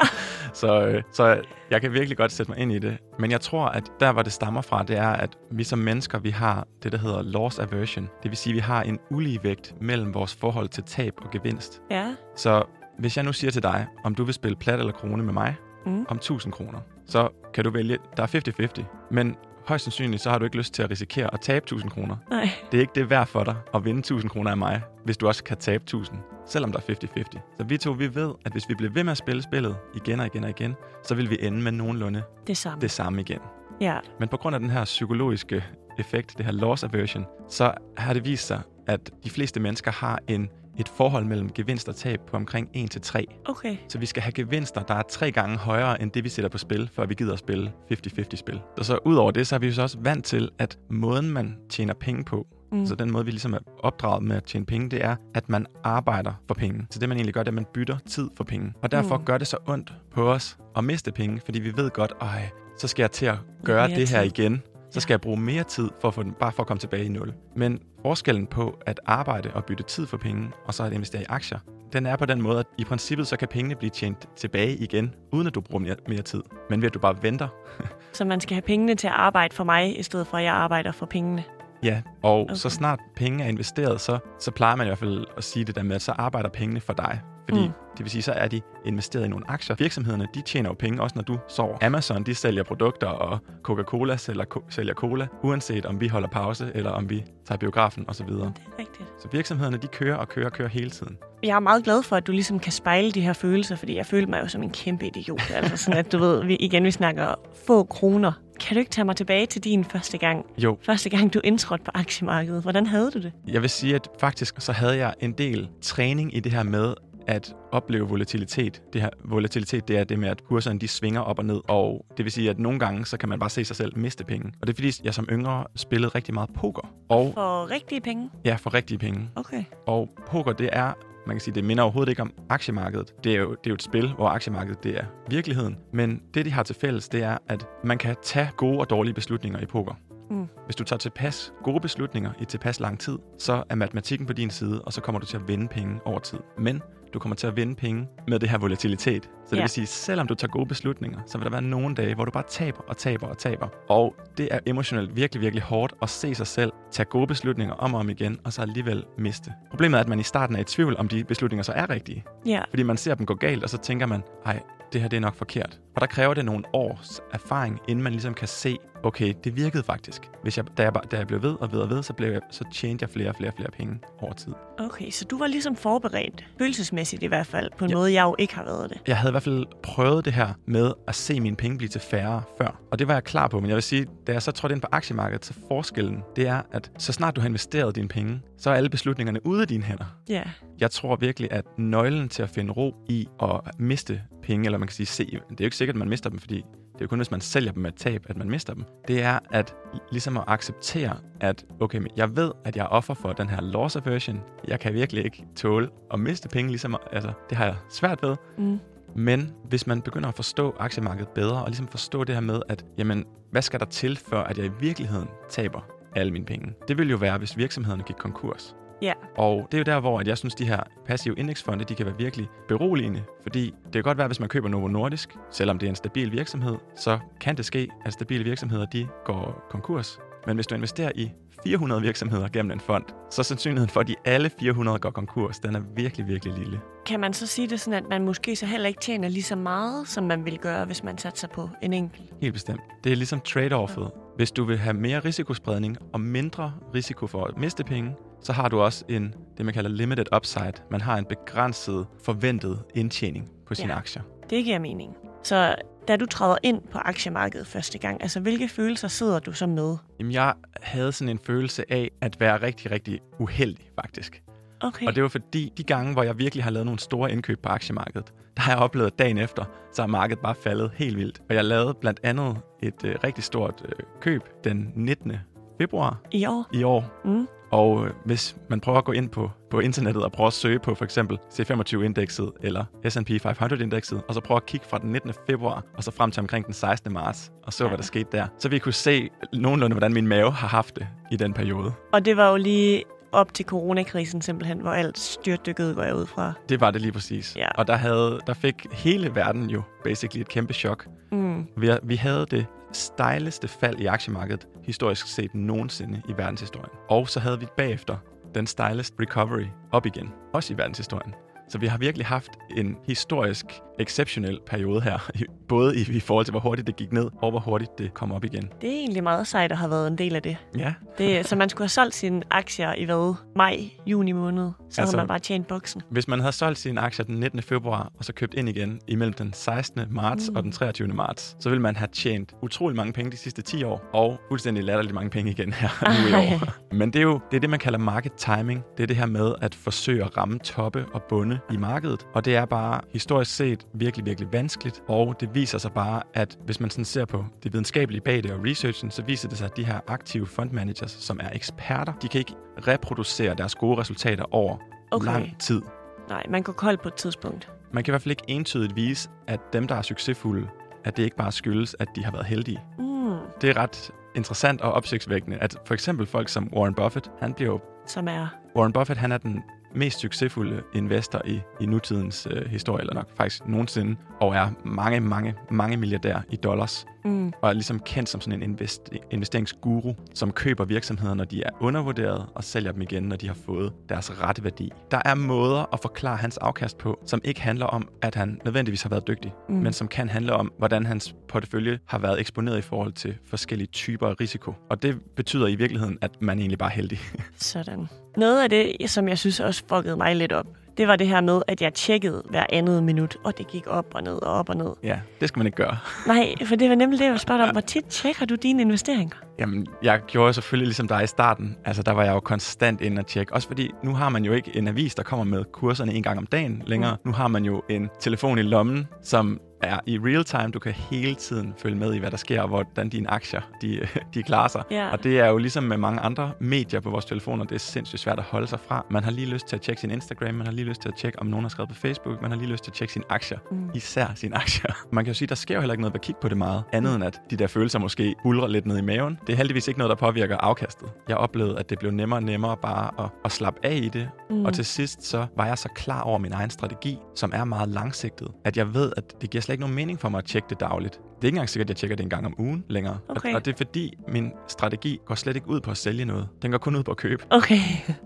Så, 0.55 1.03
så 1.13 1.41
jeg 1.71 1.81
kan 1.81 1.93
virkelig 1.93 2.17
godt 2.17 2.33
sætte 2.33 2.53
mig 2.53 2.59
ind 2.61 2.73
i 2.73 2.79
det. 2.79 2.99
Men 3.19 3.31
jeg 3.31 3.41
tror, 3.41 3.67
at 3.67 3.83
der, 4.01 4.13
hvor 4.13 4.23
det 4.23 4.33
stammer 4.33 4.61
fra, 4.61 4.83
det 4.83 4.97
er, 4.99 5.09
at 5.09 5.37
vi 5.51 5.65
som 5.65 5.79
mennesker, 5.79 6.19
vi 6.19 6.31
har 6.31 6.67
det, 6.83 6.93
der 6.93 6.99
hedder 6.99 7.23
loss 7.23 7.59
aversion. 7.59 8.09
Det 8.23 8.31
vil 8.31 8.37
sige, 8.39 8.51
at 8.53 8.55
vi 8.55 8.61
har 8.61 8.83
en 8.83 8.99
ulige 9.11 9.39
vægt 9.43 9.75
mellem 9.81 10.15
vores 10.15 10.35
forhold 10.35 10.69
til 10.69 10.83
tab 10.85 11.13
og 11.17 11.31
gevinst. 11.31 11.81
Ja. 11.91 12.15
Så 12.37 12.63
hvis 12.99 13.17
jeg 13.17 13.25
nu 13.25 13.33
siger 13.33 13.51
til 13.51 13.63
dig, 13.63 13.87
om 14.05 14.15
du 14.15 14.25
vil 14.25 14.35
spille 14.35 14.57
plat 14.57 14.79
eller 14.79 14.93
krone 14.93 15.23
med 15.23 15.33
mig 15.33 15.55
Mm. 15.87 16.07
om 16.09 16.17
1000 16.17 16.53
kroner, 16.53 16.79
så 17.07 17.29
kan 17.55 17.65
du 17.65 17.71
vælge, 17.71 17.99
der 18.17 18.23
er 18.23 18.27
50-50. 18.27 18.85
Men 19.11 19.37
højst 19.67 19.85
sandsynligt, 19.85 20.23
så 20.23 20.31
har 20.31 20.39
du 20.39 20.45
ikke 20.45 20.57
lyst 20.57 20.75
til 20.75 20.83
at 20.83 20.91
risikere 20.91 21.35
at 21.35 21.41
tabe 21.41 21.63
1000 21.65 21.91
kroner. 21.91 22.17
Nej. 22.31 22.49
Det 22.73 22.79
er 22.79 22.81
ikke 22.81 22.93
det 22.95 23.11
værd 23.11 23.27
for 23.27 23.45
dig 23.45 23.55
at 23.75 23.85
vinde 23.85 23.99
1000 23.99 24.31
kroner 24.31 24.51
af 24.51 24.57
mig, 24.57 24.81
hvis 25.05 25.17
du 25.17 25.27
også 25.29 25.45
kan 25.45 25.57
tabe 25.57 25.83
1000, 25.83 26.19
selvom 26.47 26.73
der 26.73 26.79
er 26.89 26.93
50-50. 26.95 27.57
Så 27.59 27.65
vi 27.65 27.77
to, 27.79 27.91
vi 27.91 28.15
ved, 28.15 28.33
at 28.45 28.53
hvis 28.53 28.69
vi 28.69 28.75
bliver 28.75 28.93
ved 28.93 29.05
med 29.05 29.11
at 29.13 29.19
spille 29.19 29.43
spillet 29.43 29.77
igen 29.95 30.21
og 30.21 30.27
igen 30.27 30.45
og 30.45 30.51
igen, 30.51 30.75
så 31.05 31.15
vil 31.15 31.31
vi 31.31 31.39
ende 31.41 31.63
med 31.63 31.73
nogenlunde 31.73 32.23
Det 32.47 32.57
samme. 32.57 32.81
det 32.81 32.91
samme 32.91 33.21
igen. 33.21 33.39
Ja. 33.81 33.99
Men 34.21 34.29
på 34.29 34.37
grund 34.37 34.55
af 34.55 34.61
den 34.61 34.71
her 34.71 34.85
psykologiske 34.85 35.65
effekt, 35.99 36.35
det 36.39 36.47
her 36.47 36.53
loss 36.53 36.85
aversion, 36.85 37.25
så 37.49 37.73
har 37.97 38.13
det 38.15 38.25
vist 38.25 38.47
sig, 38.47 38.61
at 38.87 39.11
de 39.25 39.31
fleste 39.31 39.61
mennesker 39.61 39.91
har 39.91 40.19
en, 40.29 40.49
et 40.79 40.89
forhold 40.89 41.25
mellem 41.25 41.51
gevinst 41.53 41.89
og 41.89 41.97
tab 41.97 42.21
på 42.27 42.37
omkring 42.37 42.69
1-3. 42.77 43.25
Okay. 43.45 43.77
Så 43.89 43.99
vi 43.99 44.07
skal 44.07 44.23
have 44.23 44.33
gevinster, 44.33 44.83
der 44.83 44.95
er 44.95 45.03
tre 45.03 45.33
gange 45.33 45.57
højere 45.57 46.03
end 46.03 46.11
det, 46.11 46.25
vi 46.25 46.29
sætter 46.29 46.49
på 46.49 46.59
spil, 46.59 46.91
før 46.93 47.07
vi 47.07 47.15
gider 47.15 47.33
at 47.33 47.39
spille 47.39 47.73
50-50 47.93 48.37
spil. 48.37 48.61
Og 48.79 48.85
så 48.85 48.99
ud 49.05 49.17
over 49.17 49.31
det, 49.31 49.47
så 49.47 49.55
er 49.55 49.59
vi 49.59 49.67
jo 49.67 49.73
så 49.73 49.83
også 49.83 49.99
vant 50.01 50.25
til, 50.25 50.51
at 50.59 50.79
måden, 50.91 51.31
man 51.31 51.57
tjener 51.69 51.95
penge 51.95 52.25
på, 52.25 52.47
mm. 52.73 52.87
så 52.87 52.95
den 52.95 53.11
måde, 53.11 53.25
vi 53.25 53.31
ligesom 53.31 53.55
er 53.55 53.59
opdraget 53.79 54.23
med 54.23 54.37
at 54.37 54.45
tjene 54.45 54.67
penge, 54.67 54.91
det 54.91 55.05
er, 55.05 55.17
at 55.35 55.49
man 55.49 55.67
arbejder 55.85 56.33
for 56.47 56.55
penge. 56.55 56.87
Så 56.91 56.99
det, 56.99 57.09
man 57.09 57.19
egentlig 57.19 57.35
gør, 57.35 57.43
det 57.43 57.49
er, 57.49 57.53
at 57.53 57.55
man 57.55 57.67
bytter 57.75 57.99
tid 58.09 58.31
for 58.37 58.45
penge. 58.45 58.73
Og 58.83 58.93
derfor 58.93 59.19
mm. 59.19 59.25
gør 59.25 59.39
det 59.39 59.47
så 59.47 59.57
ondt 59.67 59.93
på 60.11 60.33
os 60.33 60.59
at 60.77 60.85
miste 60.85 61.13
penge, 61.13 61.41
fordi 61.45 61.61
vi 61.61 61.77
ved 61.77 61.91
godt, 61.91 62.13
ej, 62.21 62.51
så 62.79 62.89
skal 62.89 63.03
jeg 63.03 63.11
til 63.11 63.27
at 63.27 63.37
gøre 63.65 63.89
Mere 63.89 64.01
det 64.01 64.09
her 64.09 64.23
tid. 64.23 64.39
igen. 64.39 64.63
Så 64.91 65.01
skal 65.01 65.13
jeg 65.13 65.21
bruge 65.21 65.41
mere 65.41 65.65
tid 65.65 65.91
for 66.01 66.09
at 66.09 66.15
få 66.15 66.23
den, 66.23 66.33
bare 66.33 66.53
for 66.53 66.63
at 66.63 66.67
komme 66.67 66.79
tilbage 66.79 67.05
i 67.05 67.09
nul. 67.09 67.33
Men 67.57 67.81
forskellen 68.03 68.47
på 68.47 68.79
at 68.87 69.01
arbejde 69.07 69.51
og 69.55 69.65
bytte 69.65 69.85
tid 69.85 70.07
for 70.07 70.17
penge, 70.17 70.51
og 70.67 70.75
så 70.75 70.85
at 70.85 70.93
investere 70.93 71.23
i 71.23 71.27
aktier, 71.29 71.59
den 71.93 72.07
er 72.07 72.17
på 72.17 72.27
den 72.27 72.43
måde, 72.43 72.59
at 72.59 72.67
i 72.79 72.85
princippet 72.85 73.27
så 73.27 73.37
kan 73.37 73.49
pengene 73.49 73.75
blive 73.75 73.91
tjent 73.91 74.29
tilbage 74.37 74.77
igen, 74.77 75.15
uden 75.33 75.47
at 75.47 75.55
du 75.55 75.61
bruger 75.61 75.81
mere, 75.81 75.97
mere 76.09 76.23
tid. 76.23 76.43
Men 76.71 76.81
ved 76.83 76.87
at 76.87 76.95
du 76.95 76.99
bare 76.99 77.23
venter, 77.23 77.49
Så 78.13 78.25
man 78.25 78.41
skal 78.41 78.55
have 78.55 78.63
pengene 78.63 78.95
til 78.95 79.07
at 79.07 79.13
arbejde 79.17 79.55
for 79.55 79.65
mig, 79.65 79.99
i 79.99 80.03
stedet 80.03 80.27
for 80.27 80.37
at 80.37 80.45
jeg 80.45 80.55
arbejder 80.55 80.93
for 80.93 81.07
pengene. 81.07 81.45
ja, 81.83 82.03
og 82.23 82.41
okay. 82.41 82.55
Så 82.55 82.71
snart 82.71 83.01
penge 83.17 83.45
er 83.45 83.49
investeret, 83.49 84.01
så, 84.01 84.19
så 84.39 84.51
plejer 84.51 84.77
man 84.77 84.87
i 84.87 84.89
hvert 84.89 84.99
fald 84.99 85.25
at 85.37 85.45
sige 85.45 85.65
det 85.65 85.75
der 85.77 85.83
med, 85.83 85.97
at 85.97 86.03
så 86.03 86.13
arbejder 86.13 86.49
pengene 86.49 86.81
for 86.81 86.93
dig. 86.93 87.21
Fordi 87.51 87.67
mm. 87.67 87.73
Det 87.97 88.05
vil 88.05 88.11
sige, 88.11 88.23
så 88.23 88.33
er 88.33 88.49
de 88.49 88.61
investeret 88.85 89.25
i 89.25 89.29
nogle 89.29 89.51
aktier. 89.51 89.77
Virksomhederne, 89.77 90.27
de 90.35 90.41
tjener 90.43 90.71
jo 90.71 90.75
penge, 90.79 91.03
også 91.03 91.13
når 91.17 91.23
du 91.23 91.39
sover. 91.49 91.79
Amazon, 91.83 92.23
de 92.23 92.35
sælger 92.35 92.63
produkter, 92.63 93.07
og 93.07 93.39
Coca-Cola 93.63 94.17
sælger, 94.17 94.45
ko- 94.45 94.63
sælger 94.69 94.95
cola, 94.95 95.27
uanset 95.43 95.87
om 95.87 96.01
vi 96.01 96.09
holder 96.09 96.29
pause, 96.29 96.71
eller 96.75 96.91
om 96.91 97.11
vi 97.11 97.25
tager 97.49 97.59
biografen 97.59 98.05
osv. 98.09 98.27
Det 98.27 98.41
er 98.43 98.51
rigtigt. 98.79 99.09
Så 99.23 99.29
virksomhederne, 99.33 99.77
de 99.77 99.87
kører 99.87 100.17
og 100.17 100.29
kører 100.29 100.47
og 100.47 100.53
kører 100.53 100.69
hele 100.69 100.91
tiden. 100.91 101.17
Jeg 101.43 101.51
er 101.57 101.61
meget 101.61 101.85
glad 101.85 102.03
for, 102.03 102.17
at 102.17 102.27
du 102.27 102.33
ligesom 102.33 102.59
kan 102.59 102.73
spejle 102.73 103.11
de 103.13 103.21
her 103.21 103.33
følelser, 103.33 103.77
fordi 103.77 103.97
jeg 103.97 104.07
følte 104.07 104.31
mig 104.31 104.41
jo 104.43 104.49
som 104.49 104.63
en 104.63 104.71
kæmpe 104.71 105.07
idiot. 105.07 105.51
altså 105.55 105.77
sådan, 105.77 105.99
at 105.99 106.13
du 106.13 106.19
ved, 106.19 106.45
vi, 106.45 106.57
igen, 106.57 106.85
vi 106.85 106.91
snakker 106.91 107.35
få 107.67 107.85
kroner. 107.85 108.33
Kan 108.61 108.75
du 108.75 108.79
ikke 108.79 108.91
tage 108.91 109.05
mig 109.05 109.17
tilbage 109.17 109.47
til 109.47 109.65
din 109.65 109.85
første 109.85 110.19
gang? 110.19 110.47
Jo, 110.59 110.79
Første 110.83 111.11
gang, 111.11 111.35
du 111.35 111.41
indtrådte 111.45 111.85
på 111.85 111.91
aktiemarkedet. 111.95 112.63
Hvordan 112.63 112.87
havde 112.87 113.11
du 113.11 113.19
det? 113.19 113.33
jeg 113.49 113.63
vil 113.63 113.71
sige, 113.71 113.95
at 113.95 114.09
faktisk 114.21 114.55
så 114.61 114.73
havde 114.73 114.97
jeg 114.97 115.15
en 115.21 115.33
del 115.33 115.69
træning 115.83 116.37
i 116.37 116.41
det 116.41 116.53
her 116.53 116.63
med 116.63 116.95
at 117.27 117.55
opleve 117.73 118.09
volatilitet. 118.09 118.83
Det 118.93 119.01
her 119.01 119.11
volatilitet, 119.25 119.89
det 119.89 119.99
er 119.99 120.05
det 120.05 120.19
med, 120.19 120.29
at 120.29 120.45
kurserne 120.45 120.79
de 120.79 120.89
svinger 120.89 121.21
op 121.21 121.39
og 121.39 121.45
ned, 121.45 121.61
og 121.69 122.07
det 122.17 122.25
vil 122.25 122.33
sige, 122.33 122.51
at 122.51 122.59
nogle 122.59 122.79
gange, 122.79 123.07
så 123.07 123.17
kan 123.17 123.29
man 123.29 123.39
bare 123.39 123.51
se 123.51 123.65
sig 123.65 123.77
selv 123.77 123.99
miste 123.99 124.25
penge. 124.25 124.53
Og 124.61 124.67
det 124.67 124.73
er 124.73 124.77
fordi, 124.77 124.93
jeg 125.05 125.15
som 125.15 125.29
yngre 125.31 125.65
spillede 125.77 126.13
rigtig 126.15 126.35
meget 126.35 126.51
poker. 126.55 126.95
Og 127.09 127.31
For 127.35 127.71
rigtige 127.71 128.01
penge? 128.01 128.31
ja, 128.45 128.55
for 128.55 128.75
rigtige 128.75 128.99
penge. 128.99 129.31
Okay. 129.37 129.65
Og 129.87 130.09
poker, 130.27 130.53
det 130.53 130.71
er 130.73 130.93
man 131.27 131.37
kan 131.37 131.41
sige, 131.41 131.55
det 131.55 131.65
minder 131.65 131.83
overhovedet 131.83 132.11
ikke 132.11 132.23
om 132.23 132.33
aktiemarkedet. 132.49 133.15
Det 133.25 133.33
er 133.33 133.41
jo, 133.41 133.51
det 133.51 133.67
er 133.67 133.71
jo 133.71 133.75
et 133.75 133.83
spil, 133.83 134.13
hvor 134.13 134.29
aktiemarkedet 134.29 134.85
det 134.85 134.99
er 134.99 135.05
virkeligheden. 135.31 135.77
Men 135.93 136.23
det, 136.35 136.45
de 136.45 136.51
har 136.51 136.63
til 136.63 136.77
fælles, 136.77 137.09
det 137.09 137.23
er, 137.23 137.39
at 137.49 137.67
man 137.85 137.99
kan 137.99 138.17
tage 138.23 138.51
gode 138.57 138.79
og 138.79 138.91
dårlige 138.91 139.15
beslutninger 139.15 139.61
i 139.61 139.67
poker. 139.67 139.95
Mm. 140.31 140.47
Hvis 140.65 140.77
du 140.77 140.85
tager 140.85 140.99
tilpas 140.99 141.53
gode 141.65 141.81
beslutninger 141.81 142.31
i 142.41 142.45
tilpas 142.45 142.81
lang 142.81 142.99
tid, 142.99 143.19
så 143.39 143.63
er 143.69 143.75
matematikken 143.75 144.27
på 144.27 144.33
din 144.33 144.51
side, 144.51 144.83
og 144.83 144.93
så 144.93 145.01
kommer 145.01 145.21
du 145.21 145.27
til 145.27 145.37
at 145.37 145.49
vinde 145.49 145.69
penge 145.69 146.01
over 146.05 146.19
tid. 146.19 146.39
Men 146.59 146.83
du 147.15 147.19
kommer 147.19 147.37
til 147.37 147.47
at 147.47 147.57
vinde 147.57 147.75
penge 147.75 148.09
med 148.29 148.39
det 148.39 148.49
her 148.49 148.59
volatilitet. 148.59 149.25
Så 149.25 149.31
det 149.51 149.57
Ja. 149.57 149.63
vil 149.63 149.69
sige, 149.71 149.87
selvom 149.87 150.27
du 150.27 150.35
tager 150.35 150.51
gode 150.51 150.67
beslutninger, 150.67 151.19
så 151.27 151.39
vil 151.39 151.45
der 151.45 151.51
være 151.51 151.63
nogle 151.63 151.95
dage, 151.95 152.15
hvor 152.15 152.25
du 152.25 152.31
bare 152.31 152.45
taber 152.49 152.81
og 152.89 152.97
taber 152.97 153.27
og 153.27 153.39
taber. 153.39 153.69
Og 153.89 154.15
det 154.39 154.49
er 154.51 154.59
emotionelt 154.67 155.17
virkelig, 155.17 155.41
virkelig 155.41 155.63
hårdt 155.63 155.95
at 156.03 156.09
se 156.09 156.35
sig 156.35 156.47
selv 156.47 156.73
tage 156.93 157.07
gode 157.07 157.27
beslutninger 157.27 157.75
om 157.75 157.95
og 157.95 158.01
om 158.01 158.11
igen, 158.11 158.39
og 158.45 158.53
så 158.53 158.63
alligevel 158.63 159.05
miste. 159.19 159.53
Problemet 159.71 159.97
er, 159.99 160.01
at 160.03 160.09
man 160.09 160.21
i 160.21 160.23
starten 160.23 160.57
er 160.57 160.61
i 160.61 160.65
tvivl, 160.65 160.97
om 160.97 161.09
de 161.09 161.25
beslutninger 161.25 161.63
så 161.63 161.73
er 161.73 161.91
rigtige. 161.91 162.25
Ja. 162.47 162.63
Fordi 162.71 162.83
man 162.83 162.97
ser 162.97 163.15
dem 163.15 163.27
gå 163.27 163.35
galt, 163.35 163.63
og 163.65 163.71
så 163.71 163.79
tænker 163.79 164.07
man, 164.07 164.23
ej, 164.47 164.61
det 164.93 165.01
her 165.01 165.09
det 165.09 165.17
er 165.17 165.21
nok 165.21 165.35
forkert. 165.35 165.81
Og 165.95 166.01
der 166.01 166.07
kræver 166.07 166.35
det 166.35 166.45
nogle 166.45 166.65
års 166.73 167.21
erfaring, 167.33 167.81
inden 167.89 168.03
man 168.03 168.13
ligesom 168.13 168.35
kan 168.35 168.49
se, 168.49 168.77
okay, 169.03 169.35
det 169.45 169.57
virkede 169.57 169.83
faktisk. 169.83 170.23
Hvis 170.43 170.57
jeg, 170.57 170.65
da, 170.79 170.83
jeg, 170.83 170.93
da 171.11 171.17
jeg 171.19 171.27
blev 171.27 171.43
ved 171.43 171.55
og 171.61 171.73
ved 171.73 171.81
og 171.81 171.91
ved, 171.91 172.03
så, 172.03 172.13
blev 172.13 172.33
jeg, 172.33 172.41
så 172.51 172.65
tjente 172.73 173.03
jeg 173.03 173.11
flere 173.11 173.29
og 173.29 173.35
flere 173.37 173.51
og 173.51 173.55
flere 173.57 173.71
penge 173.71 173.99
over 174.19 174.33
tid. 174.33 174.53
Okay, 174.79 175.11
så 175.11 175.25
du 175.25 175.39
var 175.39 175.47
ligesom 175.47 175.77
forberedt, 175.77 176.45
følelsesmæssigt 176.59 177.23
i 177.23 177.27
hvert 177.27 177.47
fald, 177.47 177.71
på 177.79 177.85
en 177.85 177.91
Ja. 177.91 177.97
måde, 177.97 178.13
jeg 178.13 178.23
jo 178.23 178.37
ikke 178.39 178.55
har 178.55 178.65
været 178.65 178.91
det. 178.91 178.99
Jeg 179.07 179.17
havde 179.17 179.31
i 179.31 179.33
hvert 179.35 179.43
fald 179.43 179.67
prøvet 179.83 180.25
det 180.25 180.33
her 180.33 180.53
med 180.67 180.93
at 181.09 181.15
se 181.15 181.41
mine 181.41 181.57
penge 181.57 181.79
blive 181.79 181.89
til 181.89 182.01
færre 182.01 182.43
før. 182.59 182.81
Og 182.93 182.99
det 182.99 183.09
var 183.09 183.15
jeg 183.15 183.25
klar 183.25 183.49
på, 183.49 183.61
men 183.61 183.69
jeg 183.69 183.75
vil 183.75 183.83
sige, 183.83 184.07
da 184.27 184.33
jeg 184.33 184.43
så 184.43 184.53
trådte 184.53 184.73
ind 184.73 184.83
på 184.83 184.89
aktiemarkedet, 184.93 185.45
så 185.45 185.55
forskellen, 185.69 186.23
det 186.37 186.47
er, 186.49 186.63
at 186.73 186.91
så 186.99 187.13
snart 187.13 187.37
du 187.37 187.41
har 187.41 187.49
investeret 187.49 187.97
dine 187.97 188.09
penge, 188.09 188.41
så 188.59 188.71
er 188.71 188.75
alle 188.75 188.89
beslutningerne 188.91 189.47
ude 189.47 189.63
af 189.63 189.69
dine 189.69 189.85
hænder. 189.85 190.17
Ja. 190.29 190.43
Jeg 190.79 190.91
tror 190.91 191.17
virkelig, 191.17 191.53
at 191.53 191.65
nøglen 191.79 192.29
til 192.29 192.43
at 192.43 192.51
finde 192.51 192.73
ro 192.73 192.95
i 193.09 193.29
at 193.43 193.61
miste 193.79 194.23
penge, 194.43 194.65
eller 194.65 194.79
man 194.79 194.89
kan 194.89 194.95
sige 194.95 195.07
se, 195.07 195.25
det 195.27 195.35
er 195.35 195.41
jo 195.61 195.65
ikke 195.65 195.77
sikkert, 195.77 195.95
at 195.95 195.99
man 195.99 196.09
mister 196.09 196.31
dem, 196.31 196.39
fordi 196.39 196.65
det 197.01 197.05
er 197.05 197.07
jo 197.07 197.09
kun, 197.09 197.19
hvis 197.19 197.31
man 197.31 197.41
sælger 197.41 197.73
dem 197.73 197.83
med 197.83 197.91
et 197.91 197.97
tab, 197.97 198.27
at 198.29 198.37
man 198.37 198.51
mister 198.51 198.75
dem. 198.75 198.85
Det 199.09 199.23
er 199.23 199.39
at 199.51 199.75
ligesom 200.13 200.37
at 200.37 200.45
acceptere, 200.47 201.17
at 201.41 201.65
okay, 201.81 202.01
jeg 202.17 202.37
ved, 202.37 202.53
at 202.65 202.77
jeg 202.77 202.83
er 202.83 202.87
offer 202.87 203.15
for 203.15 203.33
den 203.33 203.49
her 203.49 203.61
loss 203.61 203.97
aversion. 203.97 204.41
Jeg 204.69 204.81
kan 204.81 204.95
virkelig 204.95 205.25
ikke 205.25 205.45
tåle 205.57 205.89
at 206.13 206.21
miste 206.21 206.49
penge, 206.49 206.71
ligesom, 206.71 206.97
altså, 207.13 207.33
det 207.51 207.59
har 207.59 207.65
jeg 207.65 207.77
svært 207.91 208.23
ved. 208.23 208.37
Mm. 208.59 208.79
Men 209.17 209.53
hvis 209.69 209.87
man 209.87 210.03
begynder 210.03 210.29
at 210.29 210.35
forstå 210.35 210.77
aktiemarkedet 210.79 211.29
bedre, 211.29 211.63
og 211.63 211.67
ligesom 211.67 211.89
forstå 211.89 212.25
det 212.25 212.35
her 212.35 212.43
med, 212.43 212.61
at 212.69 212.85
jamen, 212.99 213.25
hvad 213.51 213.63
skal 213.63 213.81
der 213.81 213.87
til, 213.87 214.17
før 214.17 214.43
at 214.43 214.59
jeg 214.59 214.67
i 214.67 214.71
virkeligheden 214.81 215.29
taber 215.49 215.81
alle 216.17 216.33
mine 216.33 216.45
penge? 216.45 216.75
Det 216.89 216.99
vil 216.99 217.11
jo 217.11 217.17
være, 217.17 217.39
hvis 217.39 217.57
virksomhederne 217.57 218.03
gik 218.03 218.17
konkurs. 218.17 218.77
Ja. 219.03 219.13
Og 219.37 219.69
det 219.73 219.75
er 219.75 219.79
jo 219.79 219.95
der, 219.95 220.01
hvor 220.01 220.21
at 220.21 220.29
jeg 220.29 220.39
synes, 220.39 220.55
de 220.55 220.65
her 220.65 220.81
passive 221.07 221.35
indeksfonde, 221.39 221.85
de 221.85 221.95
kan 221.95 222.07
være 222.07 222.17
virkelig 222.19 222.49
beroligende. 222.69 223.23
Fordi 223.43 223.75
det 223.85 223.93
kan 223.93 224.03
godt 224.03 224.19
være, 224.19 224.27
hvis 224.27 224.41
man 224.41 224.49
køber 224.49 224.69
Novo 224.69 224.89
Nordisk, 224.89 225.37
selvom 225.51 225.79
det 225.79 225.87
er 225.87 225.91
en 225.91 225.97
stabil 225.97 226.33
virksomhed, 226.33 226.77
så 226.97 227.19
kan 227.41 227.57
det 227.57 227.65
ske, 227.65 227.89
at 228.05 228.13
stabile 228.13 228.45
virksomheder, 228.45 228.87
de 228.87 229.09
går 229.25 229.67
konkurs. 229.71 230.19
Men 230.47 230.57
hvis 230.57 230.67
du 230.67 230.75
investerer 230.75 231.13
i 231.15 231.31
400 231.65 232.03
virksomheder 232.03 232.49
gennem 232.49 232.73
en 232.73 232.81
fond, 232.81 233.05
så 233.31 233.41
er 233.41 233.43
sandsynligheden 233.43 233.91
for, 233.91 234.01
at 234.01 234.09
de 234.09 234.15
alle 234.25 234.51
400 234.61 234.99
går 234.99 235.11
konkurs, 235.11 235.59
den 235.59 235.77
er 235.77 235.81
virkelig, 235.97 236.27
virkelig 236.27 236.55
lille. 236.59 236.81
Kan 237.07 237.21
man 237.21 237.33
så 237.33 237.47
sige 237.47 237.69
det 237.69 237.81
sådan, 237.81 238.05
at 238.05 238.11
man 238.11 238.25
måske 238.25 238.57
så 238.57 238.67
heller 238.67 238.89
ikke 238.89 239.01
tjener 239.01 239.29
lige 239.29 239.43
så 239.43 239.57
meget, 239.57 240.09
som 240.09 240.25
man 240.25 240.45
vil 240.45 240.59
gøre, 240.59 240.85
hvis 240.85 241.05
man 241.05 241.19
satser 241.19 241.49
på 241.49 241.71
en 241.83 241.93
enkelt? 241.93 242.33
Helt 242.41 242.53
bestemt. 242.53 242.81
Det 243.05 243.13
er 243.13 243.17
ligesom 243.17 243.41
trade-offet. 243.41 244.11
Hvis 244.37 244.53
du 244.53 244.65
vil 244.65 244.79
have 244.79 244.95
mere 244.95 245.19
risikospredning 245.19 245.97
og 246.13 246.21
mindre 246.21 246.73
risiko 246.95 247.27
for 247.27 247.45
at 247.45 247.59
miste 247.59 247.85
penge, 247.85 248.15
så 248.43 248.53
har 248.53 248.69
du 248.69 248.81
også 248.81 249.05
en, 249.09 249.35
det 249.57 249.65
man 249.65 249.75
kalder 249.75 249.91
limited 249.91 250.25
upside. 250.37 250.73
Man 250.91 251.01
har 251.01 251.19
en 251.19 251.25
begrænset 251.25 252.07
forventet 252.25 252.83
indtjening 252.95 253.51
på 253.67 253.75
sine 253.75 253.93
Ja. 253.93 253.99
aktier. 253.99 254.23
Det 254.51 254.65
giver 254.65 254.79
mening. 254.79 255.17
Så 255.43 255.75
da 256.09 256.17
du 256.17 256.27
træder 256.27 256.57
ind 256.63 256.83
på 256.93 256.99
aktiemarkedet 256.99 257.67
første 257.67 257.99
gang, 257.99 258.23
altså 258.23 258.41
hvilke 258.41 258.69
følelser 258.69 259.09
sidder 259.09 259.39
du 259.39 259.53
så 259.53 259.67
med? 259.67 259.97
Jamen, 260.19 260.33
jeg 260.33 260.55
havde 260.83 261.13
sådan 261.13 261.29
en 261.29 261.39
følelse 261.39 261.93
af 261.93 262.11
at 262.21 262.41
være 262.41 262.63
rigtig, 262.63 262.91
rigtig 262.91 263.21
uheldig, 263.39 263.91
faktisk. 264.03 264.43
Okay. 264.81 265.07
Og 265.07 265.15
det 265.15 265.23
var 265.23 265.29
fordi, 265.29 265.73
de 265.77 265.83
gange, 265.83 266.13
hvor 266.13 266.23
jeg 266.23 266.39
virkelig 266.39 266.65
har 266.65 266.71
lavet 266.71 266.87
nogle 266.87 266.99
store 267.01 267.33
indkøb 267.33 267.63
på 267.63 267.69
aktiemarkedet, 267.69 268.33
der 268.57 268.63
har 268.63 268.73
jeg 268.73 268.81
oplevet, 268.81 269.19
dagen 269.19 269.39
efter, 269.39 269.65
så 269.93 270.03
er 270.03 270.07
markedet 270.07 270.43
bare 270.43 270.55
faldet 270.55 270.91
helt 270.95 271.17
vildt. 271.17 271.43
Og 271.49 271.55
jeg 271.55 271.65
lavede 271.65 271.95
blandt 271.95 272.21
andet 272.23 272.57
et 272.83 273.05
øh, 273.05 273.15
rigtig 273.25 273.45
stort 273.45 273.83
øh, 273.85 273.93
køb 274.21 274.43
den 274.65 274.93
19. 274.97 275.33
februar 275.79 276.21
I 276.31 276.47
år? 276.47 276.67
i 276.73 276.83
år. 276.83 277.21
Mm. 277.25 277.47
Og 277.73 278.07
øh, 278.07 278.13
hvis 278.25 278.57
man 278.71 278.81
prøver 278.81 278.99
at 278.99 279.05
gå 279.05 279.13
ind 279.13 279.29
på, 279.29 279.51
på 279.71 279.81
internettet 279.81 280.25
og 280.25 280.33
prøve 280.33 280.47
at 280.47 280.53
søge 280.53 280.79
på 280.79 280.95
for 280.95 281.05
eksempel 281.05 281.39
C25-indekset 281.53 282.53
eller 282.63 282.85
S&P 283.09 283.31
500-indekset, 283.31 284.23
og 284.29 284.35
så 284.35 284.41
prøve 284.41 284.57
at 284.57 284.67
kigge 284.67 284.87
fra 284.91 284.99
den 284.99 285.13
19. 285.13 285.33
februar 285.51 285.85
og 285.97 286.05
så 286.05 286.11
frem 286.11 286.31
til 286.31 286.41
omkring 286.41 286.67
den 286.67 286.75
16. 286.75 287.13
marts, 287.13 287.53
og 287.65 287.73
så 287.73 287.85
Ja. 287.85 287.89
hvad 287.89 287.99
der 287.99 288.05
skete 288.05 288.29
der, 288.33 288.47
så 288.59 288.69
vi 288.69 288.79
kunne 288.79 288.93
se 288.93 289.29
nogenlunde, 289.53 289.95
hvordan 289.95 290.13
min 290.13 290.27
mave 290.27 290.51
har 290.53 290.69
haft 290.69 290.97
det 290.97 291.07
i 291.31 291.37
den 291.37 291.53
periode. 291.53 291.93
Og 292.13 292.25
det 292.25 292.37
var 292.37 292.51
jo 292.51 292.57
lige 292.57 293.03
op 293.33 293.55
til 293.55 293.65
coronakrisen 293.67 294.43
simpelthen, 294.43 294.81
hvor 294.81 294.91
alt 294.91 295.19
styrtdykkede, 295.19 295.95
går 295.95 296.03
jeg 296.03 296.15
ud 296.17 296.27
fra. 296.27 296.53
Det 296.69 296.81
var 296.81 296.91
det 296.91 297.01
lige 297.01 297.13
præcis. 297.13 297.57
Ja. 297.57 297.69
Og 297.75 297.87
der, 297.87 297.97
havde, 297.97 298.41
der 298.47 298.55
fik 298.55 298.87
hele 298.93 299.35
verden 299.35 299.71
jo 299.71 299.83
basically 300.05 300.41
et 300.41 300.49
kæmpe 300.49 300.73
chok. 300.73 301.07
Mm. 301.33 301.67
Vi, 301.77 301.91
vi 302.03 302.17
havde 302.17 302.47
det 302.51 302.67
stejleste 302.93 303.69
fald 303.69 304.01
i 304.01 304.07
aktiemarkedet 304.07 304.69
historisk 304.85 305.27
set 305.27 305.55
nogensinde 305.55 306.23
i 306.29 306.33
verdenshistorien. 306.37 306.91
Og 307.09 307.29
så 307.29 307.41
havde 307.41 307.61
vi 307.61 307.67
bagefter 307.77 308.17
den 308.55 308.67
stejleste 308.67 309.17
recovery 309.21 309.67
op 309.93 310.07
igen, 310.07 310.29
også 310.55 310.75
i 310.75 310.77
verdenshistorien. 310.77 311.35
Så 311.71 311.79
vi 311.79 311.87
har 311.87 311.99
virkelig 311.99 312.27
haft 312.27 312.51
en 312.77 312.97
historisk 313.07 313.65
exceptionel 314.01 314.59
periode 314.67 315.01
her, 315.01 315.31
både 315.69 315.97
i, 315.97 316.01
i 316.17 316.21
forhold 316.21 316.45
til, 316.47 316.51
hvor 316.51 316.61
hurtigt 316.61 316.87
det 316.87 316.97
gik 316.97 317.13
ned, 317.13 317.31
og 317.43 317.51
hvor 317.51 317.61
hurtigt 317.61 317.99
det 317.99 318.15
kom 318.15 318.33
op 318.33 318.45
igen. 318.45 318.63
Det 318.81 318.91
er 318.91 318.95
egentlig 318.95 319.23
meget 319.23 319.47
sejt 319.47 319.73
at 319.73 319.79
have 319.79 319.91
været 319.91 320.07
en 320.09 320.19
del 320.19 320.37
af 320.37 320.43
det. 320.43 320.57
Ja, 320.79 320.95
det 321.19 321.47
så 321.47 321.57
man 321.57 321.69
skulle 321.69 321.83
have 321.85 321.89
solgt 321.89 322.15
sine 322.15 322.43
aktier 322.51 322.95
i 322.95 323.05
hvad? 323.05 323.35
Maj, 323.57 323.81
juni 324.07 324.33
måned. 324.33 324.63
Så 324.65 324.85
altså, 324.85 325.01
Altså- 325.01 325.17
havde 325.17 325.23
man 325.23 325.29
bare 325.29 325.39
tjent 325.39 325.67
boksen. 325.67 326.03
hvis 326.11 326.29
man 326.29 326.41
havde 326.41 326.53
solgt 326.53 326.79
sine 326.79 327.01
aktier 327.01 327.25
den 327.27 327.35
19. 327.41 327.63
februar, 327.63 328.13
og 328.19 328.25
så 328.25 328.33
købt 328.33 328.55
ind 328.55 328.69
igen 328.69 329.01
imellem 329.09 329.33
den 329.35 329.53
16. 329.53 330.03
marts 330.11 330.51
mm. 330.51 330.57
og 330.57 330.63
den 330.63 330.73
23. 330.73 331.09
marts, 331.09 331.57
så 331.61 331.69
ville 331.69 331.83
man 331.83 331.97
have 331.97 332.09
tjent 332.13 332.53
utrolig 332.63 332.97
mange 332.97 333.13
penge 333.13 333.31
de 333.31 333.37
sidste 333.37 333.63
10 333.63 333.85
år, 333.85 334.03
og 334.13 334.41
fuldstændig 334.49 334.85
latterligt 334.85 335.15
mange 335.15 335.31
penge 335.31 335.51
igen 335.51 335.73
her 335.73 335.89
nu 336.09 336.29
i 336.29 336.41
år. 336.53 336.61
Men 336.95 337.13
det 337.13 337.19
er 337.19 337.23
jo 337.23 337.41
det, 337.51 337.57
er 337.57 337.61
det, 337.61 337.71
man 337.71 337.79
kalder 337.79 337.99
market 337.99 338.33
timing. 338.33 338.85
Det 338.97 339.03
er 339.03 339.07
det 339.07 339.17
her 339.17 339.27
med 339.27 339.55
at 339.63 339.75
forsøge 339.75 340.25
at 340.25 340.37
ramme 340.37 340.59
toppe 340.59 341.07
og 341.13 341.23
bunde 341.23 341.59
i 341.71 341.77
markedet. 341.77 342.27
Og 342.35 342.45
det 342.45 342.57
er 342.57 342.65
bare 342.65 343.01
historisk 343.13 343.57
set 343.57 343.87
virkelig, 343.95 344.27
virkelig 344.27 344.53
vanskeligt. 344.53 345.03
Og 345.09 345.41
det 345.41 345.55
viser 345.55 345.79
sig 345.79 345.93
bare, 345.93 346.23
at 346.35 346.59
hvis 346.65 346.81
man 346.81 346.91
sådan 346.91 347.05
ser 347.05 347.25
på 347.25 347.45
det 347.63 347.73
videnskabelige 347.73 348.21
bag 348.21 348.43
det 348.43 348.51
og 348.51 348.65
researchen, 348.65 349.11
så 349.11 349.23
viser 349.23 349.49
det 349.49 349.59
sig, 349.59 349.65
at 349.65 349.77
de 349.77 349.85
her 349.85 350.01
aktive 350.09 350.47
fund 350.47 350.71
managers, 350.71 351.11
som 351.11 351.41
er 351.43 351.49
eksperter, 351.53 352.13
de 352.23 352.29
kan 352.29 352.39
ikke 352.39 352.55
reproducere 352.89 353.55
deres 353.55 353.75
gode 353.75 354.01
resultater 354.01 354.45
over 354.55 354.77
Okay. 355.13 355.27
lang 355.27 355.59
tid. 355.59 355.83
Nej, 356.29 356.43
man 356.51 356.63
går 356.63 356.73
kold 356.73 356.99
på 356.99 357.09
et 357.09 357.15
tidspunkt. 357.15 357.71
Man 357.93 358.05
kan 358.05 358.11
i 358.11 358.13
hvert 358.13 358.23
fald 358.23 358.31
ikke 358.31 358.43
entydigt 358.49 358.97
vise, 358.97 359.29
at 359.47 359.61
dem, 359.73 359.87
der 359.89 359.95
er 359.95 360.03
succesfulde, 360.03 360.69
at 361.05 361.17
det 361.17 361.23
ikke 361.23 361.37
bare 361.37 361.53
skyldes, 361.53 361.97
at 361.99 362.09
de 362.17 362.25
har 362.25 362.33
været 362.33 362.47
heldige. 362.47 362.81
Mm. 362.99 363.37
Det 363.61 363.71
er 363.71 363.77
ret 363.77 364.11
interessant 364.35 364.81
og 364.81 364.93
opsigtsvækkende, 364.93 365.59
at 365.59 365.77
for 365.87 365.95
eksempel 365.95 366.27
folk 366.27 366.49
som 366.49 366.73
Warren 366.77 366.95
Buffett, 366.95 367.31
han 367.41 367.55
bliver 367.55 367.71
jo 367.71 367.81
Som 368.07 368.29
er... 368.29 368.47
Warren 368.77 368.93
Buffett, 368.93 369.21
han 369.21 369.33
er 369.33 369.39
den 369.39 369.63
mest 369.95 370.19
succesfulde 370.21 370.83
investor 370.95 371.43
i, 371.47 371.61
i 371.81 371.87
nutidens 371.87 372.49
øh, 372.51 372.67
historie, 372.71 373.01
eller 373.01 373.15
nok 373.15 373.37
faktisk 373.37 373.67
nogensinde, 373.69 374.17
og 374.41 374.55
er 374.55 374.69
mange, 374.85 375.21
mange, 375.21 375.55
mange 375.71 375.97
milliardær 375.97 376.39
i 376.51 376.57
dollars, 376.57 377.07
Mm. 377.25 377.53
og 377.63 377.69
er 377.69 377.73
ligesom 377.73 378.01
kendt 378.01 378.29
som 378.29 378.41
sådan 378.41 378.63
en 378.63 378.71
invest, 378.71 379.11
investeringsguru, 379.31 380.15
som 380.35 380.53
køber 380.53 380.85
virksomheder, 380.85 381.35
når 381.35 381.45
de 381.45 381.63
er 381.63 381.71
undervurderet, 381.81 382.47
og 382.55 382.65
sælger 382.65 382.93
dem 382.93 383.03
igen, 383.03 383.23
når 383.23 383.37
de 383.37 383.47
har 383.47 383.55
fået 383.67 383.93
deres 384.09 384.43
rette 384.43 384.65
værdi. 384.65 384.93
Der 385.11 385.23
er 385.25 385.35
måder 385.35 385.85
at 385.95 386.01
forklare 386.03 386.37
hans 386.37 386.59
afkast 386.59 386.99
på, 386.99 387.19
som 387.27 387.41
ikke 387.45 387.61
handler 387.61 387.87
om, 387.87 388.09
at 388.23 388.35
han 388.35 388.61
nødvendigvis 388.65 389.03
har 389.03 389.11
været 389.11 389.27
dygtig, 389.27 389.53
Mm. 389.69 389.75
men 389.75 389.93
som 389.93 390.09
kan 390.09 390.29
handle 390.29 390.53
om, 390.53 390.73
hvordan 390.79 391.07
hans 391.07 391.35
portefølje 391.49 391.99
har 392.07 392.19
været 392.19 392.41
eksponeret 392.41 392.79
i 392.79 392.83
forhold 392.83 393.13
til 393.13 393.37
forskellige 393.47 393.89
typer 393.89 394.29
af 394.29 394.41
risiko. 394.41 394.75
Og 394.91 395.03
det 395.03 395.21
betyder 395.37 395.67
i 395.67 395.75
virkeligheden, 395.75 396.19
at 396.21 396.43
man 396.43 396.59
egentlig 396.59 396.79
bare 396.79 396.91
er 396.91 396.95
heldig. 396.95 397.19
Sådan. 397.57 398.09
Noget 398.37 398.63
af 398.63 398.71
det, 398.71 398.97
som 399.07 399.29
jeg 399.29 399.39
synes 399.39 399.61
også 399.61 399.83
fuckede 399.89 400.17
mig 400.17 400.37
lidt 400.37 400.53
op, 400.53 400.67
det 400.97 401.09
var 401.09 401.17
det 401.17 401.29
her 401.29 401.41
med, 401.41 401.63
at 401.69 401.83
jeg 401.83 401.95
tjekkede 401.95 402.43
hver 402.51 402.67
andet 402.73 403.03
minut, 403.03 403.37
og 403.45 403.59
det 403.59 403.67
gik 403.67 403.87
op 403.87 404.07
og 404.15 404.23
ned 404.23 404.43
og 404.43 404.53
op 404.53 404.69
og 404.69 404.77
ned. 404.77 404.93
ja, 405.03 405.21
det 405.41 405.49
skal 405.49 405.59
man 405.61 405.67
ikke 405.67 405.77
gøre. 405.77 405.97
Nej, 406.27 406.55
for 406.65 406.77
det 406.77 406.89
var 406.89 406.95
nemlig 406.95 407.19
det, 407.19 407.25
jeg 407.25 407.31
ville 407.33 407.41
spørge 407.41 407.63
om. 407.63 407.71
Hvor 407.71 407.81
tit 407.81 408.05
tjekker 408.05 408.47
du 408.47 408.55
dine 408.55 408.83
investeringer? 408.83 409.37
Jamen, 409.59 409.87
jeg 410.03 410.21
gjorde 410.27 410.53
selvfølgelig 410.53 410.87
ligesom 410.87 411.09
dig 411.09 411.25
i 411.25 411.27
starten. 411.27 411.77
Altså, 411.85 412.03
der 412.03 412.13
var 412.13 412.25
jeg 412.25 412.33
jo 412.33 412.41
konstant 412.41 413.01
inde 413.01 413.21
og 413.21 413.27
tjekke. 413.27 413.55
Også 413.55 413.69
fordi, 413.69 413.91
nu 414.05 414.15
har 414.15 414.29
man 414.29 414.45
jo 414.45 414.53
ikke 414.53 414.77
en 414.77 414.89
avis, 414.89 415.15
der 415.15 415.23
kommer 415.23 415.45
med 415.45 415.65
kurserne 415.73 416.13
en 416.13 416.23
gang 416.23 416.39
om 416.39 416.47
dagen 416.47 416.83
længere. 416.87 417.17
Mm. 417.25 417.31
Nu 417.31 417.33
har 417.37 417.49
man 417.49 417.65
jo 417.65 417.83
en 417.89 418.09
telefon 418.21 418.59
i 418.59 418.63
lommen, 418.63 419.09
som 419.23 419.61
er 419.83 420.01
i 420.07 420.19
real 420.19 420.45
time. 420.45 420.69
Du 420.71 420.79
kan 420.79 420.93
hele 420.93 421.35
tiden 421.35 421.75
følge 421.79 421.97
med 421.97 422.15
i, 422.15 422.19
hvad 422.19 422.31
der 422.31 422.37
sker, 422.37 422.63
og 422.63 422.69
hvordan 422.69 423.09
dine 423.09 423.31
aktier 423.31 423.61
de, 423.83 424.09
de 424.35 424.43
klarer 424.43 424.69
sig. 424.69 424.83
Ja. 424.91 425.11
Og 425.13 425.25
det 425.25 425.41
er 425.41 425.47
jo 425.47 425.59
ligesom 425.59 425.85
med 425.85 425.97
mange 425.97 426.21
andre 426.21 426.53
medier 426.61 427.01
på 427.01 427.11
vores 427.11 427.25
telefoner, 427.25 427.65
det 427.65 427.75
er 427.75 427.79
sindssygt 427.79 428.21
svært 428.21 428.39
at 428.39 428.45
holde 428.45 428.67
sig 428.67 428.81
fra. 428.81 429.07
Man 429.11 429.25
har 429.25 429.31
lige 429.31 429.47
lyst 429.47 429.67
til 429.67 429.77
at 429.77 429.83
tjekke 429.83 430.01
sin 430.01 430.11
Instagram, 430.11 430.55
man 430.55 430.67
har 430.67 430.73
lige 430.73 430.85
lyst 430.85 431.01
til 431.01 431.09
at 431.09 431.15
tjekke, 431.15 431.39
om 431.39 431.47
nogen 431.47 431.65
har 431.65 431.69
skrevet 431.69 431.89
på 431.89 431.95
Facebook, 431.95 432.43
man 432.43 432.51
har 432.51 432.59
lige 432.59 432.69
lyst 432.71 432.85
til 432.85 432.91
at 432.91 432.95
tjekke 432.95 433.13
sine 433.13 433.25
aktier. 433.29 433.59
Mm. 433.71 433.91
Især 433.95 434.27
sine 434.35 434.57
aktier. 434.57 434.93
Man 435.13 435.25
kan 435.25 435.31
jo 435.31 435.39
sige, 435.39 435.49
der 435.49 435.55
sker 435.55 435.75
jo 435.75 435.81
heller 435.81 435.93
ikke 435.95 436.03
noget 436.03 436.13
ved 436.13 436.21
at 436.21 436.25
kigge 436.25 436.41
på 436.41 436.49
det 436.49 436.57
meget, 436.57 436.83
andet 436.93 437.15
end 437.15 437.25
at 437.25 437.41
de 437.51 437.57
der 437.57 437.67
følelser 437.67 437.99
måske 437.99 438.35
bulrer 438.43 438.67
lidt 438.69 438.87
ned 438.87 438.99
i 438.99 439.03
maven. 439.03 439.39
Det 439.47 439.53
er 439.53 439.57
heldigvis 439.57 439.89
ikke 439.89 439.99
noget, 439.99 440.09
der 440.11 440.17
påvirker 440.17 440.57
afkastet. 440.57 441.09
Jeg 441.29 441.37
oplevede, 441.37 441.79
at 441.79 441.91
det 441.91 441.99
blev 441.99 442.11
nemmere 442.11 442.39
og 442.39 442.43
nemmere 442.43 442.77
bare 442.77 443.25
at, 443.25 443.31
at 443.45 443.53
slappe 443.53 443.81
af 443.83 443.95
i 443.95 444.09
det. 444.09 444.29
Mm. 444.51 444.65
Og 444.65 444.75
til 444.75 444.85
sidst 444.85 445.23
så 445.23 445.47
var 445.57 445.67
jeg 445.67 445.79
så 445.79 445.89
klar 445.95 446.21
over 446.21 446.39
min 446.39 446.53
egen 446.53 446.71
strategi, 446.71 447.19
som 447.35 447.53
er 447.55 447.65
meget 447.65 447.89
langsigtet, 447.89 448.49
at 448.65 448.77
jeg 448.77 448.95
ved, 448.95 449.13
at 449.17 449.41
det 449.41 449.51
giver 449.51 449.63
slet 449.71 449.75
ikke 449.75 449.83
nogen 449.83 449.95
mening 449.95 450.21
for 450.21 450.29
mig 450.29 450.39
at 450.39 450.45
tjekke 450.45 450.67
det 450.71 450.81
dagligt. 450.81 451.21
Det 451.41 451.45
er 451.45 451.49
ikke 451.49 451.57
engang 451.57 451.69
sikkert, 451.69 451.87
at 451.87 451.89
jeg 451.89 451.97
tjekker 451.97 452.17
det 452.17 452.25
en 452.25 452.31
gang 452.31 452.47
om 452.47 452.55
ugen 452.59 452.85
længere. 452.89 453.19
Okay. 453.29 453.49
Og, 453.49 453.55
og 453.55 453.65
det 453.65 453.73
er 453.73 453.77
fordi, 453.77 454.15
min 454.29 454.53
strategi 454.69 455.19
går 455.27 455.35
slet 455.35 455.57
ikke 455.57 455.69
ud 455.69 455.81
på 455.81 455.91
at 455.91 455.97
sælge 455.97 456.25
noget. 456.25 456.49
Den 456.63 456.71
går 456.71 456.79
kun 456.79 456.97
ud 456.97 457.03
på 457.03 457.11
at 457.11 457.17
købe. 457.17 457.45
Okay. 457.51 457.79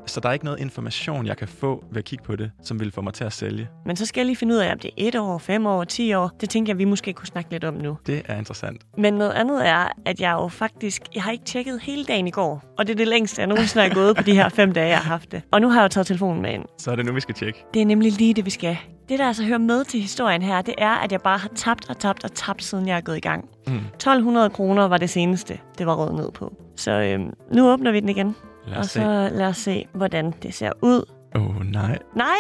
Så 0.07 0.21
der 0.21 0.29
er 0.29 0.33
ikke 0.33 0.45
noget 0.45 0.61
information, 0.61 1.27
jeg 1.27 1.37
kan 1.37 1.49
få 1.49 1.85
ved 1.91 1.99
at 1.99 2.05
kigge 2.05 2.25
på 2.25 2.37
det, 2.37 2.51
som 2.63 2.81
vil 2.81 2.93
få 2.93 3.01
mig 3.01 3.15
til 3.15 3.25
at 3.25 3.33
sælge. 3.33 3.69
Men 3.87 3.97
så 3.97 4.07
skal 4.07 4.21
jeg 4.21 4.27
lige 4.27 4.37
finde 4.37 4.55
ud 4.55 4.59
af, 4.59 4.73
om 4.73 4.79
det 4.79 4.91
er 4.99 5.09
et 5.09 5.17
år, 5.17 5.39
fem 5.39 5.67
år, 5.67 5.85
ti 5.85 6.15
år. 6.15 6.31
Det 6.41 6.51
tænker 6.51 6.73
jeg, 6.73 6.79
vi 6.79 6.85
måske 6.85 7.13
kunne 7.13 7.27
snakke 7.27 7.51
lidt 7.51 7.65
om 7.65 7.75
nu. 7.75 7.99
Det 8.07 8.23
er 8.27 8.39
interessant. 8.39 8.83
Men 8.99 9.15
noget 9.15 9.33
andet 9.33 9.69
er, 9.69 9.89
at 10.07 10.21
jeg 10.21 10.33
jo 10.33 10.49
faktisk... 10.49 11.03
Jeg 11.15 11.23
har 11.23 11.31
ikke 11.31 11.45
tjekket 11.45 11.81
hele 11.83 12.05
dagen 12.05 12.27
i 12.27 12.31
går. 12.31 12.63
Og 12.79 12.87
det 12.87 12.93
er 12.93 12.97
det 12.97 13.09
længste, 13.09 13.41
jeg 13.41 13.47
nogensinde 13.47 13.87
er 13.87 13.95
gået 13.95 14.17
på 14.17 14.23
de 14.23 14.35
her 14.35 14.49
fem 14.49 14.73
dage, 14.73 14.89
jeg 14.89 14.99
har 14.99 15.11
haft 15.11 15.33
det. 15.33 15.43
Og 15.53 15.61
nu 15.61 15.69
har 15.69 15.81
jeg 15.81 15.85
jo 15.85 15.89
taget 15.89 16.07
telefonen 16.07 16.43
med 16.43 16.53
ind. 16.53 16.65
Så 16.79 16.91
er 16.91 16.97
det 16.97 17.07
nu, 17.07 17.13
vi 17.13 17.21
skal 17.21 17.35
tjekke. 17.35 17.65
Det 17.75 17.83
er 17.83 17.87
nemlig 17.87 18.13
lige 18.13 18.35
det, 18.35 18.45
vi 18.45 18.51
skal. 18.51 18.79
Det, 19.09 19.19
der 19.19 19.27
altså 19.27 19.45
hører 19.45 19.59
med 19.59 19.85
til 19.85 20.01
historien 20.01 20.43
her, 20.43 20.63
det 20.63 20.75
er, 20.79 20.91
at 20.91 21.13
jeg 21.13 21.21
bare 21.21 21.39
har 21.39 21.49
tabt 21.55 21.91
og 21.91 21.99
tabt 21.99 22.25
og 22.25 22.33
tabt, 22.35 22.63
siden 22.63 22.89
jeg 22.89 23.04
gået 23.05 23.17
i 23.17 23.21
gang. 23.21 23.49
Mm. 23.67 23.77
1200 23.95 24.51
kroner 24.51 24.89
var 24.89 24.99
det 24.99 25.11
seneste, 25.11 25.59
det 25.79 25.87
var 25.87 25.95
råd 25.95 26.13
ned 26.17 26.33
på. 26.33 26.55
Så 26.77 26.91
øhm, 26.91 27.31
nu 27.53 27.71
åbner 27.71 27.93
vi 27.93 28.01
den 28.01 28.09
igen. 28.09 28.37
Lad 28.67 28.77
og 28.77 28.81
os 28.81 28.87
så 28.87 28.93
se. 28.93 29.37
lad 29.37 29.47
os 29.47 29.57
se, 29.57 29.87
hvordan 29.95 30.35
det 30.43 30.55
ser 30.55 30.73
ud. 30.83 31.05
Åh, 31.35 31.43
oh, 31.43 31.67
nej. 31.67 31.99
Nej! 32.15 32.37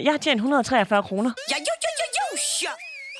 Jeg 0.00 0.12
har 0.12 0.18
tjent 0.18 0.38
143 0.38 1.02
kroner. 1.02 1.30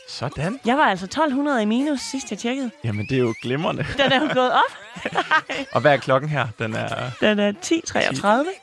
Sådan. 0.08 0.60
Jeg 0.64 0.76
var 0.78 0.84
altså 0.84 1.04
1200 1.04 1.62
i 1.62 1.64
minus, 1.64 2.00
sidst 2.00 2.30
jeg 2.30 2.38
tjekkede. 2.38 2.70
Jamen, 2.84 3.06
det 3.06 3.16
er 3.16 3.20
jo 3.20 3.34
glimrende. 3.42 3.86
Den 4.02 4.12
er 4.12 4.20
jo 4.20 4.28
gået 4.34 4.52
op. 4.52 4.72
og 5.74 5.80
hvad 5.80 5.92
er 5.92 5.96
klokken 5.96 6.30
her? 6.30 6.46
Den 6.58 6.74
er... 6.74 7.10
Den 7.20 7.38
er 7.38 7.52
10.33. 7.52 7.70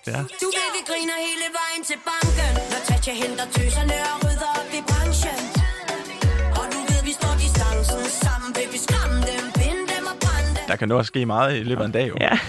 Ja. 0.08 0.18
Du 0.42 0.48
ved, 0.58 0.68
vi 0.76 0.82
griner 0.90 1.18
hele 1.28 1.48
vejen 1.60 1.84
til 1.86 1.98
banken 2.10 2.54
Når 2.72 2.82
Tatja 2.88 3.14
henter 3.14 3.46
tøserne 3.56 3.94
og 4.14 4.35
Der 10.68 10.76
kan 10.76 10.88
nå 10.88 11.00
at 11.00 11.06
ske 11.06 11.26
meget 11.26 11.58
i 11.60 11.64
løbet 11.64 11.82
af 11.82 11.86
en 11.86 11.92
dag, 11.92 12.10
jo. 12.10 12.16
Ja. 12.22 12.40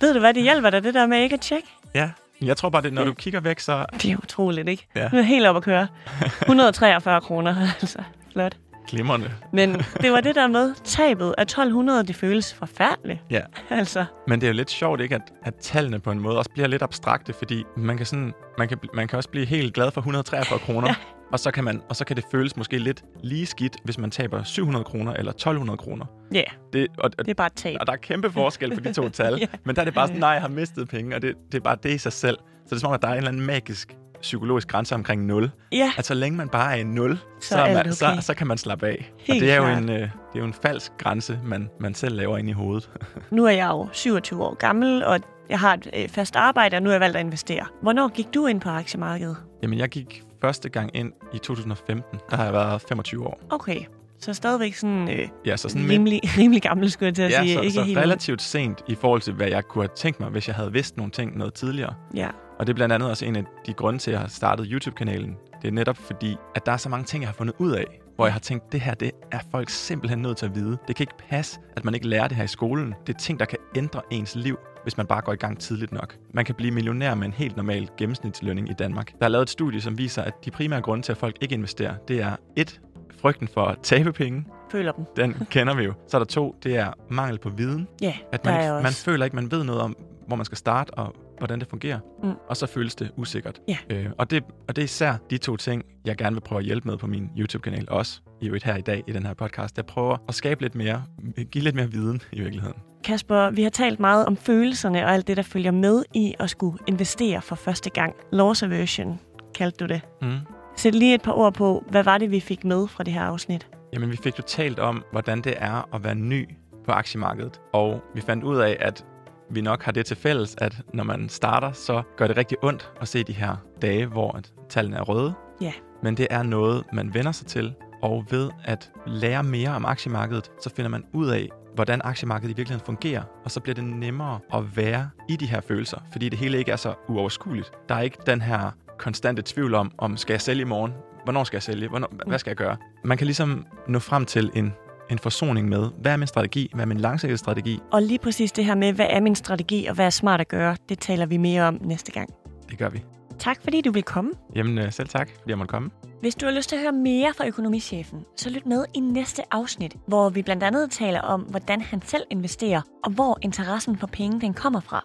Ved 0.00 0.14
du 0.14 0.20
hvad, 0.20 0.34
det 0.34 0.42
hjælper 0.42 0.70
dig, 0.70 0.82
det 0.84 0.94
der 0.94 1.06
med 1.06 1.18
ikke 1.18 1.34
at 1.34 1.40
tjekke? 1.40 1.68
ja. 1.94 2.10
Jeg 2.42 2.56
tror 2.56 2.68
bare, 2.70 2.82
det, 2.82 2.92
når 2.92 3.04
du 3.04 3.12
kigger 3.14 3.40
væk, 3.40 3.60
så... 3.60 3.86
Det 3.92 4.10
er 4.12 4.16
utroligt, 4.16 4.68
ikke? 4.68 4.86
Ja. 4.96 5.00
Nu 5.00 5.06
er 5.18 5.22
jeg 5.22 5.26
helt 5.26 5.46
op 5.46 5.56
at 5.56 5.62
køre. 5.62 5.86
143 6.42 7.20
kroner, 7.20 7.56
altså. 7.80 7.98
Flot. 8.32 8.56
Glimrende. 8.88 9.30
Men 9.52 9.72
det 10.02 10.12
var 10.12 10.20
det 10.20 10.34
der 10.34 10.46
med 10.46 10.74
tabet 10.84 11.34
af 11.38 11.42
1200, 11.42 12.06
det 12.06 12.16
føles 12.16 12.54
forfærdeligt. 12.54 13.20
Ja. 13.30 13.40
Altså, 13.70 14.04
Men 14.28 14.40
det 14.40 14.46
er 14.46 14.50
jo 14.50 14.56
lidt 14.56 14.70
sjovt, 14.70 15.00
ikke, 15.00 15.14
at, 15.14 15.22
at 15.42 15.54
tallene 15.54 15.98
på 16.00 16.10
en 16.10 16.20
måde 16.20 16.38
også 16.38 16.50
bliver 16.50 16.68
lidt 16.68 16.82
abstrakte, 16.82 17.32
fordi 17.32 17.64
man 17.76 17.96
kan, 17.96 18.06
sådan, 18.06 18.32
man 18.58 18.68
kan, 18.68 18.78
man 18.94 19.08
kan 19.08 19.16
også 19.16 19.28
blive 19.30 19.46
helt 19.46 19.74
glad 19.74 19.90
for 19.90 20.00
143 20.00 20.58
kroner, 20.58 20.88
Ja. 20.90 20.94
og, 21.32 21.40
så 21.40 21.50
kan 21.50 21.64
man, 21.64 21.82
og 21.88 21.96
så 21.96 22.04
kan 22.04 22.16
det 22.16 22.24
føles 22.32 22.56
måske 22.56 22.78
lidt 22.78 23.02
lige 23.22 23.46
skidt, 23.46 23.76
hvis 23.84 23.98
man 23.98 24.10
taber 24.10 24.42
700 24.42 24.84
kroner 24.84 25.12
eller 25.12 25.32
1200 25.32 25.76
kroner. 25.76 26.06
ja, 26.32 26.36
yeah, 26.38 26.46
Det, 26.72 26.88
og, 26.98 27.10
og, 27.18 27.24
det 27.24 27.30
er 27.30 27.34
bare 27.34 27.46
et 27.46 27.52
tab. 27.52 27.76
og 27.80 27.86
der 27.86 27.92
er 27.92 27.96
kæmpe 27.96 28.30
forskel 28.30 28.74
på 28.74 28.80
de 28.80 28.92
to 28.92 29.08
tal, 29.20 29.38
Ja. 29.40 29.46
men 29.64 29.76
der 29.76 29.80
er 29.82 29.84
det 29.84 29.94
bare 29.94 30.06
sådan, 30.06 30.20
nej, 30.20 30.30
jeg 30.30 30.40
har 30.40 30.48
mistet 30.48 30.88
penge, 30.88 31.16
og 31.16 31.22
det, 31.22 31.34
det 31.52 31.58
er 31.58 31.62
bare 31.62 31.76
det 31.82 31.90
i 31.90 31.98
sig 31.98 32.12
selv. 32.12 32.36
Så 32.38 32.64
det 32.70 32.72
er 32.76 32.80
som 32.80 32.88
om, 32.88 32.94
at 32.94 33.02
der 33.02 33.08
er 33.08 33.12
en 33.12 33.18
eller 33.18 33.28
anden 33.30 33.46
magisk 33.46 33.96
psykologisk 34.22 34.68
grænse 34.68 34.94
omkring 34.94 35.26
0. 35.26 35.50
Ja, 35.72 35.92
At 35.98 36.06
så 36.06 36.14
længe 36.14 36.36
man 36.36 36.48
bare 36.48 36.72
er 36.72 36.80
i 36.80 36.82
0, 36.82 37.16
så, 37.16 37.24
Så 37.40 37.48
så, 37.48 37.58
er 37.58 37.74
man, 37.74 37.92
så, 37.92 38.06
okay. 38.06 38.20
så 38.20 38.34
kan 38.34 38.46
man 38.46 38.58
slappe 38.58 38.86
af. 38.86 39.12
Helt 39.18 39.36
og 39.36 39.46
det 39.46 39.52
er, 39.52 39.56
jo 39.56 39.78
en, 39.78 39.88
øh, 39.88 39.98
det 39.98 40.10
er 40.34 40.38
jo 40.38 40.44
en 40.44 40.54
falsk 40.54 40.92
grænse, 40.98 41.38
man, 41.44 41.68
man 41.80 41.94
selv 41.94 42.16
laver 42.16 42.38
ind 42.38 42.48
i 42.48 42.52
hovedet. 42.52 42.90
nu 43.30 43.44
er 43.44 43.50
jeg 43.50 43.68
jo 43.68 43.88
27 43.92 44.42
år 44.44 44.54
gammel, 44.54 45.04
og 45.04 45.20
jeg 45.48 45.58
har 45.58 45.74
et 45.74 45.90
øh, 45.96 46.08
fast 46.08 46.36
arbejde, 46.36 46.76
og 46.76 46.82
nu 46.82 46.88
har 46.88 46.94
jeg 46.94 47.00
valgt 47.00 47.16
at 47.16 47.24
investere. 47.24 47.66
Hvornår 47.82 48.08
gik 48.08 48.34
du 48.34 48.46
ind 48.46 48.60
på 48.60 48.68
aktiemarkedet? 48.68 49.36
Jamen, 49.62 49.78
jeg 49.78 49.88
gik 49.88 50.22
første 50.40 50.68
gang 50.68 50.90
ind 50.96 51.12
i 51.34 51.38
2015. 51.38 52.18
Der 52.30 52.36
har 52.36 52.44
jeg 52.44 52.52
været 52.52 52.82
25 52.88 53.26
år. 53.26 53.40
Okay, 53.50 53.80
så 54.18 54.34
stadigvæk 54.34 54.74
sådan 54.74 55.08
øh, 55.10 55.28
Ja, 55.46 55.56
så 55.56 55.68
sådan 55.68 55.88
rimelig, 55.90 56.20
rimelig 56.38 56.62
gammel, 56.62 56.90
skulle 56.90 57.06
jeg 57.06 57.14
til 57.14 57.22
at 57.22 57.30
ja, 57.30 57.42
sige. 57.42 57.54
så, 57.54 57.60
ikke 57.60 57.74
så 57.74 57.82
helt 57.82 57.98
relativt 57.98 58.42
sent 58.42 58.78
i 58.88 58.94
forhold 58.94 59.20
til, 59.20 59.32
hvad 59.32 59.48
jeg 59.48 59.64
kunne 59.64 59.82
have 59.84 59.90
tænkt 59.96 60.20
mig, 60.20 60.28
hvis 60.30 60.48
jeg 60.48 60.56
havde 60.56 60.72
vidst 60.72 60.96
nogle 60.96 61.12
ting 61.12 61.38
noget 61.38 61.54
tidligere. 61.54 61.94
Ja, 62.14 62.28
Og 62.60 62.66
det 62.66 62.72
er 62.72 62.74
blandt 62.74 62.94
andet 62.94 63.10
også 63.10 63.24
en 63.26 63.36
af 63.36 63.44
de 63.66 63.72
grunde 63.72 63.98
til, 63.98 64.10
at 64.10 64.12
jeg 64.12 64.20
har 64.20 64.28
startet 64.28 64.66
YouTube-kanalen. 64.70 65.36
Det 65.62 65.68
er 65.68 65.72
netop 65.72 65.96
fordi, 65.96 66.36
at 66.54 66.66
der 66.66 66.72
er 66.72 66.76
så 66.76 66.88
mange 66.88 67.04
ting, 67.04 67.22
jeg 67.22 67.28
har 67.28 67.34
fundet 67.34 67.54
ud 67.58 67.72
af, 67.72 67.84
hvor 68.16 68.26
jeg 68.26 68.32
har 68.32 68.40
tænkt, 68.40 68.72
det 68.72 68.80
her, 68.80 68.94
det 68.94 69.10
er 69.32 69.38
folk 69.50 69.68
simpelthen 69.68 70.22
nødt 70.22 70.36
til 70.36 70.46
at 70.46 70.54
vide. 70.54 70.78
Det 70.88 70.96
kan 70.96 71.02
ikke 71.04 71.16
passe, 71.28 71.60
at 71.76 71.84
man 71.84 71.94
ikke 71.94 72.08
lærer 72.08 72.28
det 72.28 72.36
her 72.36 72.44
i 72.44 72.48
skolen. 72.48 72.94
Det 73.06 73.14
er 73.14 73.18
ting, 73.18 73.40
der 73.40 73.44
kan 73.44 73.58
ændre 73.76 74.00
ens 74.10 74.34
liv, 74.34 74.58
hvis 74.82 74.96
man 74.96 75.06
bare 75.06 75.20
går 75.20 75.32
i 75.32 75.36
gang 75.36 75.58
tidligt 75.58 75.92
nok. 75.92 76.16
Man 76.34 76.44
kan 76.44 76.54
blive 76.54 76.70
millionær 76.70 77.14
med 77.14 77.26
en 77.26 77.32
helt 77.32 77.56
normal 77.56 77.88
gennemsnitslønning 77.98 78.70
i 78.70 78.72
Danmark. 78.72 79.12
Der 79.18 79.24
er 79.24 79.30
lavet 79.30 79.42
et 79.42 79.50
studie, 79.50 79.80
som 79.80 79.98
viser, 79.98 80.22
at 80.22 80.34
de 80.44 80.50
primære 80.50 80.80
grunde 80.80 81.02
til, 81.02 81.12
at 81.12 81.18
folk 81.18 81.36
ikke 81.40 81.54
investerer, 81.54 81.94
det 82.08 82.22
er 82.22 82.36
et, 82.56 82.80
frygten 83.20 83.48
for 83.48 83.64
at 83.64 83.78
tabe 83.82 84.12
penge. 84.12 84.44
føler 84.72 84.92
dem. 84.92 85.04
Den 85.16 85.34
kender 85.50 85.74
vi 85.74 85.84
jo. 85.84 85.92
Så 86.08 86.16
er 86.16 86.18
der 86.18 86.26
to, 86.26 86.56
det 86.62 86.76
er 86.76 86.92
mangel 87.10 87.38
på 87.38 87.48
viden. 87.48 87.88
Ja, 88.02 88.14
At 88.32 88.44
man, 88.44 88.60
ikke, 88.60 88.72
man 88.72 88.92
føler 88.92 89.24
ikke, 89.24 89.36
man 89.36 89.50
ved 89.50 89.64
noget 89.64 89.80
om, 89.80 89.96
hvor 90.30 90.36
man 90.36 90.44
skal 90.44 90.58
starte 90.58 90.90
og 90.90 91.14
hvordan 91.38 91.60
det 91.60 91.68
fungerer. 91.68 91.98
Mm. 92.22 92.32
Og 92.48 92.56
så 92.56 92.66
føles 92.66 92.94
det 92.94 93.10
usikkert. 93.16 93.60
Ja. 93.68 93.76
Øh, 93.90 94.06
og, 94.18 94.30
det, 94.30 94.44
og 94.68 94.76
det 94.76 94.82
er 94.82 94.84
især 94.84 95.14
de 95.30 95.38
to 95.38 95.56
ting, 95.56 95.84
jeg 96.04 96.16
gerne 96.16 96.36
vil 96.36 96.40
prøve 96.40 96.58
at 96.58 96.64
hjælpe 96.64 96.88
med 96.88 96.96
på 96.96 97.06
min 97.06 97.30
YouTube-kanal. 97.38 97.86
Også 97.90 98.20
i 98.40 98.46
øvrigt 98.46 98.64
her 98.64 98.76
i 98.76 98.80
dag 98.80 99.04
i 99.06 99.12
den 99.12 99.26
her 99.26 99.34
podcast. 99.34 99.76
Jeg 99.76 99.86
prøver 99.86 100.16
at 100.28 100.34
skabe 100.34 100.62
lidt 100.62 100.74
mere, 100.74 101.02
give 101.50 101.64
lidt 101.64 101.74
mere 101.74 101.90
viden 101.90 102.22
i 102.32 102.40
virkeligheden. 102.40 102.76
Kasper, 103.04 103.50
vi 103.50 103.62
har 103.62 103.70
talt 103.70 104.00
meget 104.00 104.26
om 104.26 104.36
følelserne 104.36 105.04
og 105.04 105.12
alt 105.12 105.26
det, 105.26 105.36
der 105.36 105.42
følger 105.42 105.70
med 105.70 106.02
i 106.14 106.34
at 106.38 106.50
skulle 106.50 106.78
investere 106.86 107.42
for 107.42 107.56
første 107.56 107.90
gang. 107.90 108.14
Loss 108.32 108.62
aversion, 108.62 109.20
kaldte 109.54 109.84
du 109.84 109.86
det. 109.86 110.00
Mm. 110.22 110.38
Sæt 110.76 110.94
lige 110.94 111.14
et 111.14 111.22
par 111.22 111.32
ord 111.32 111.54
på, 111.54 111.84
hvad 111.90 112.04
var 112.04 112.18
det, 112.18 112.30
vi 112.30 112.40
fik 112.40 112.64
med 112.64 112.88
fra 112.88 113.04
det 113.04 113.12
her 113.12 113.22
afsnit? 113.22 113.68
Jamen, 113.92 114.10
vi 114.10 114.16
fik 114.16 114.38
jo 114.38 114.42
talt 114.46 114.78
om, 114.78 115.04
hvordan 115.12 115.40
det 115.40 115.54
er 115.56 115.94
at 115.94 116.04
være 116.04 116.14
ny 116.14 116.48
på 116.84 116.92
aktiemarkedet. 116.92 117.60
Og 117.72 118.00
vi 118.14 118.20
fandt 118.20 118.44
ud 118.44 118.56
af, 118.56 118.76
at 118.80 119.04
vi 119.50 119.60
nok 119.60 119.82
har 119.82 119.92
det 119.92 120.06
til 120.06 120.16
fælles, 120.16 120.56
at 120.58 120.82
når 120.94 121.04
man 121.04 121.28
starter, 121.28 121.72
så 121.72 122.02
gør 122.16 122.26
det 122.26 122.36
rigtig 122.36 122.64
ondt 122.64 122.92
at 123.00 123.08
se 123.08 123.22
de 123.22 123.32
her 123.32 123.56
dage, 123.82 124.06
hvor 124.06 124.36
at 124.36 124.52
tallene 124.68 124.96
er 124.96 125.02
røde. 125.02 125.34
Ja. 125.60 125.72
Men 126.02 126.16
det 126.16 126.26
er 126.30 126.42
noget, 126.42 126.84
man 126.92 127.14
vender 127.14 127.32
sig 127.32 127.46
til, 127.46 127.74
og 128.02 128.26
ved 128.30 128.50
at 128.64 128.90
lære 129.06 129.42
mere 129.42 129.70
om 129.70 129.84
aktiemarkedet, 129.84 130.50
så 130.60 130.70
finder 130.70 130.88
man 130.88 131.04
ud 131.12 131.28
af, 131.28 131.48
hvordan 131.74 132.00
aktiemarkedet 132.04 132.52
i 132.52 132.56
virkeligheden 132.56 132.86
fungerer, 132.86 133.22
og 133.44 133.50
så 133.50 133.60
bliver 133.60 133.74
det 133.74 133.84
nemmere 133.84 134.38
at 134.54 134.76
være 134.76 135.10
i 135.28 135.36
de 135.36 135.46
her 135.46 135.60
følelser, 135.60 135.98
fordi 136.12 136.28
det 136.28 136.38
hele 136.38 136.58
ikke 136.58 136.72
er 136.72 136.76
så 136.76 136.94
uoverskueligt. 137.08 137.72
Der 137.88 137.94
er 137.94 138.00
ikke 138.00 138.18
den 138.26 138.40
her 138.40 138.70
konstante 138.98 139.42
tvivl 139.46 139.74
om, 139.74 139.92
om 139.98 140.16
skal 140.16 140.32
jeg 140.34 140.40
sælge 140.40 140.60
i 140.60 140.64
morgen? 140.64 140.92
Hvornår 141.24 141.44
skal 141.44 141.56
jeg 141.56 141.62
sælge? 141.62 141.88
Hvornår, 141.88 142.08
hvad 142.26 142.38
skal 142.38 142.50
jeg 142.50 142.56
gøre? 142.56 142.76
Man 143.04 143.18
kan 143.18 143.26
ligesom 143.26 143.66
nå 143.88 143.98
frem 143.98 144.24
til 144.24 144.50
en, 144.54 144.72
en 145.12 145.18
forsoning 145.18 145.68
med, 145.68 145.90
hvad 146.00 146.12
er 146.12 146.16
min 146.16 146.26
strategi? 146.26 146.70
Hvad 146.74 146.84
er 146.84 146.88
min 146.88 147.00
langsigtede 147.00 147.38
strategi? 147.38 147.78
Og 147.92 148.02
lige 148.02 148.18
præcis 148.18 148.52
det 148.52 148.64
her 148.64 148.74
med, 148.74 148.92
hvad 148.92 149.06
er 149.10 149.20
min 149.20 149.34
strategi 149.34 149.86
og 149.86 149.94
hvad 149.94 150.06
er 150.06 150.10
smart 150.10 150.40
at 150.40 150.48
gøre, 150.48 150.76
det 150.88 150.98
taler 150.98 151.26
vi 151.26 151.36
mere 151.36 151.62
om 151.62 151.78
næste 151.80 152.12
gang. 152.12 152.28
Det 152.70 152.78
gør 152.78 152.88
vi. 152.88 153.04
Tak 153.38 153.62
fordi 153.62 153.80
du 153.80 153.92
vil 153.92 154.02
komme. 154.02 154.30
Jamen 154.56 154.78
øh, 154.78 154.92
selv 154.92 155.08
tak, 155.08 155.28
fordi 155.28 155.50
jeg 155.50 155.58
måtte 155.58 155.70
komme. 155.70 155.90
Hvis 156.20 156.34
du 156.34 156.46
har 156.46 156.52
lyst 156.52 156.68
til 156.68 156.76
at 156.76 156.82
høre 156.82 156.92
mere 156.92 157.32
fra 157.36 157.46
økonomichefen, 157.46 158.24
så 158.36 158.50
lyt 158.50 158.66
med 158.66 158.84
i 158.94 159.00
næste 159.00 159.42
afsnit, 159.50 159.96
hvor 160.06 160.30
vi 160.30 160.42
blandt 160.42 160.62
andet 160.62 160.90
taler 160.90 161.20
om, 161.20 161.40
hvordan 161.40 161.80
han 161.80 162.02
selv 162.02 162.22
investerer, 162.30 162.80
og 163.04 163.10
hvor 163.10 163.38
interessen 163.42 163.98
for 163.98 164.06
penge 164.06 164.40
den 164.40 164.54
kommer 164.54 164.80
fra. 164.80 165.04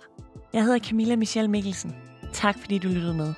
Jeg 0.53 0.63
hedder 0.63 0.79
Camilla 0.79 1.15
Michelle 1.15 1.51
Mikkelsen. 1.51 1.95
Tak 2.33 2.59
fordi 2.59 2.77
du 2.77 2.87
lyttede 2.87 3.13
med. 3.13 3.33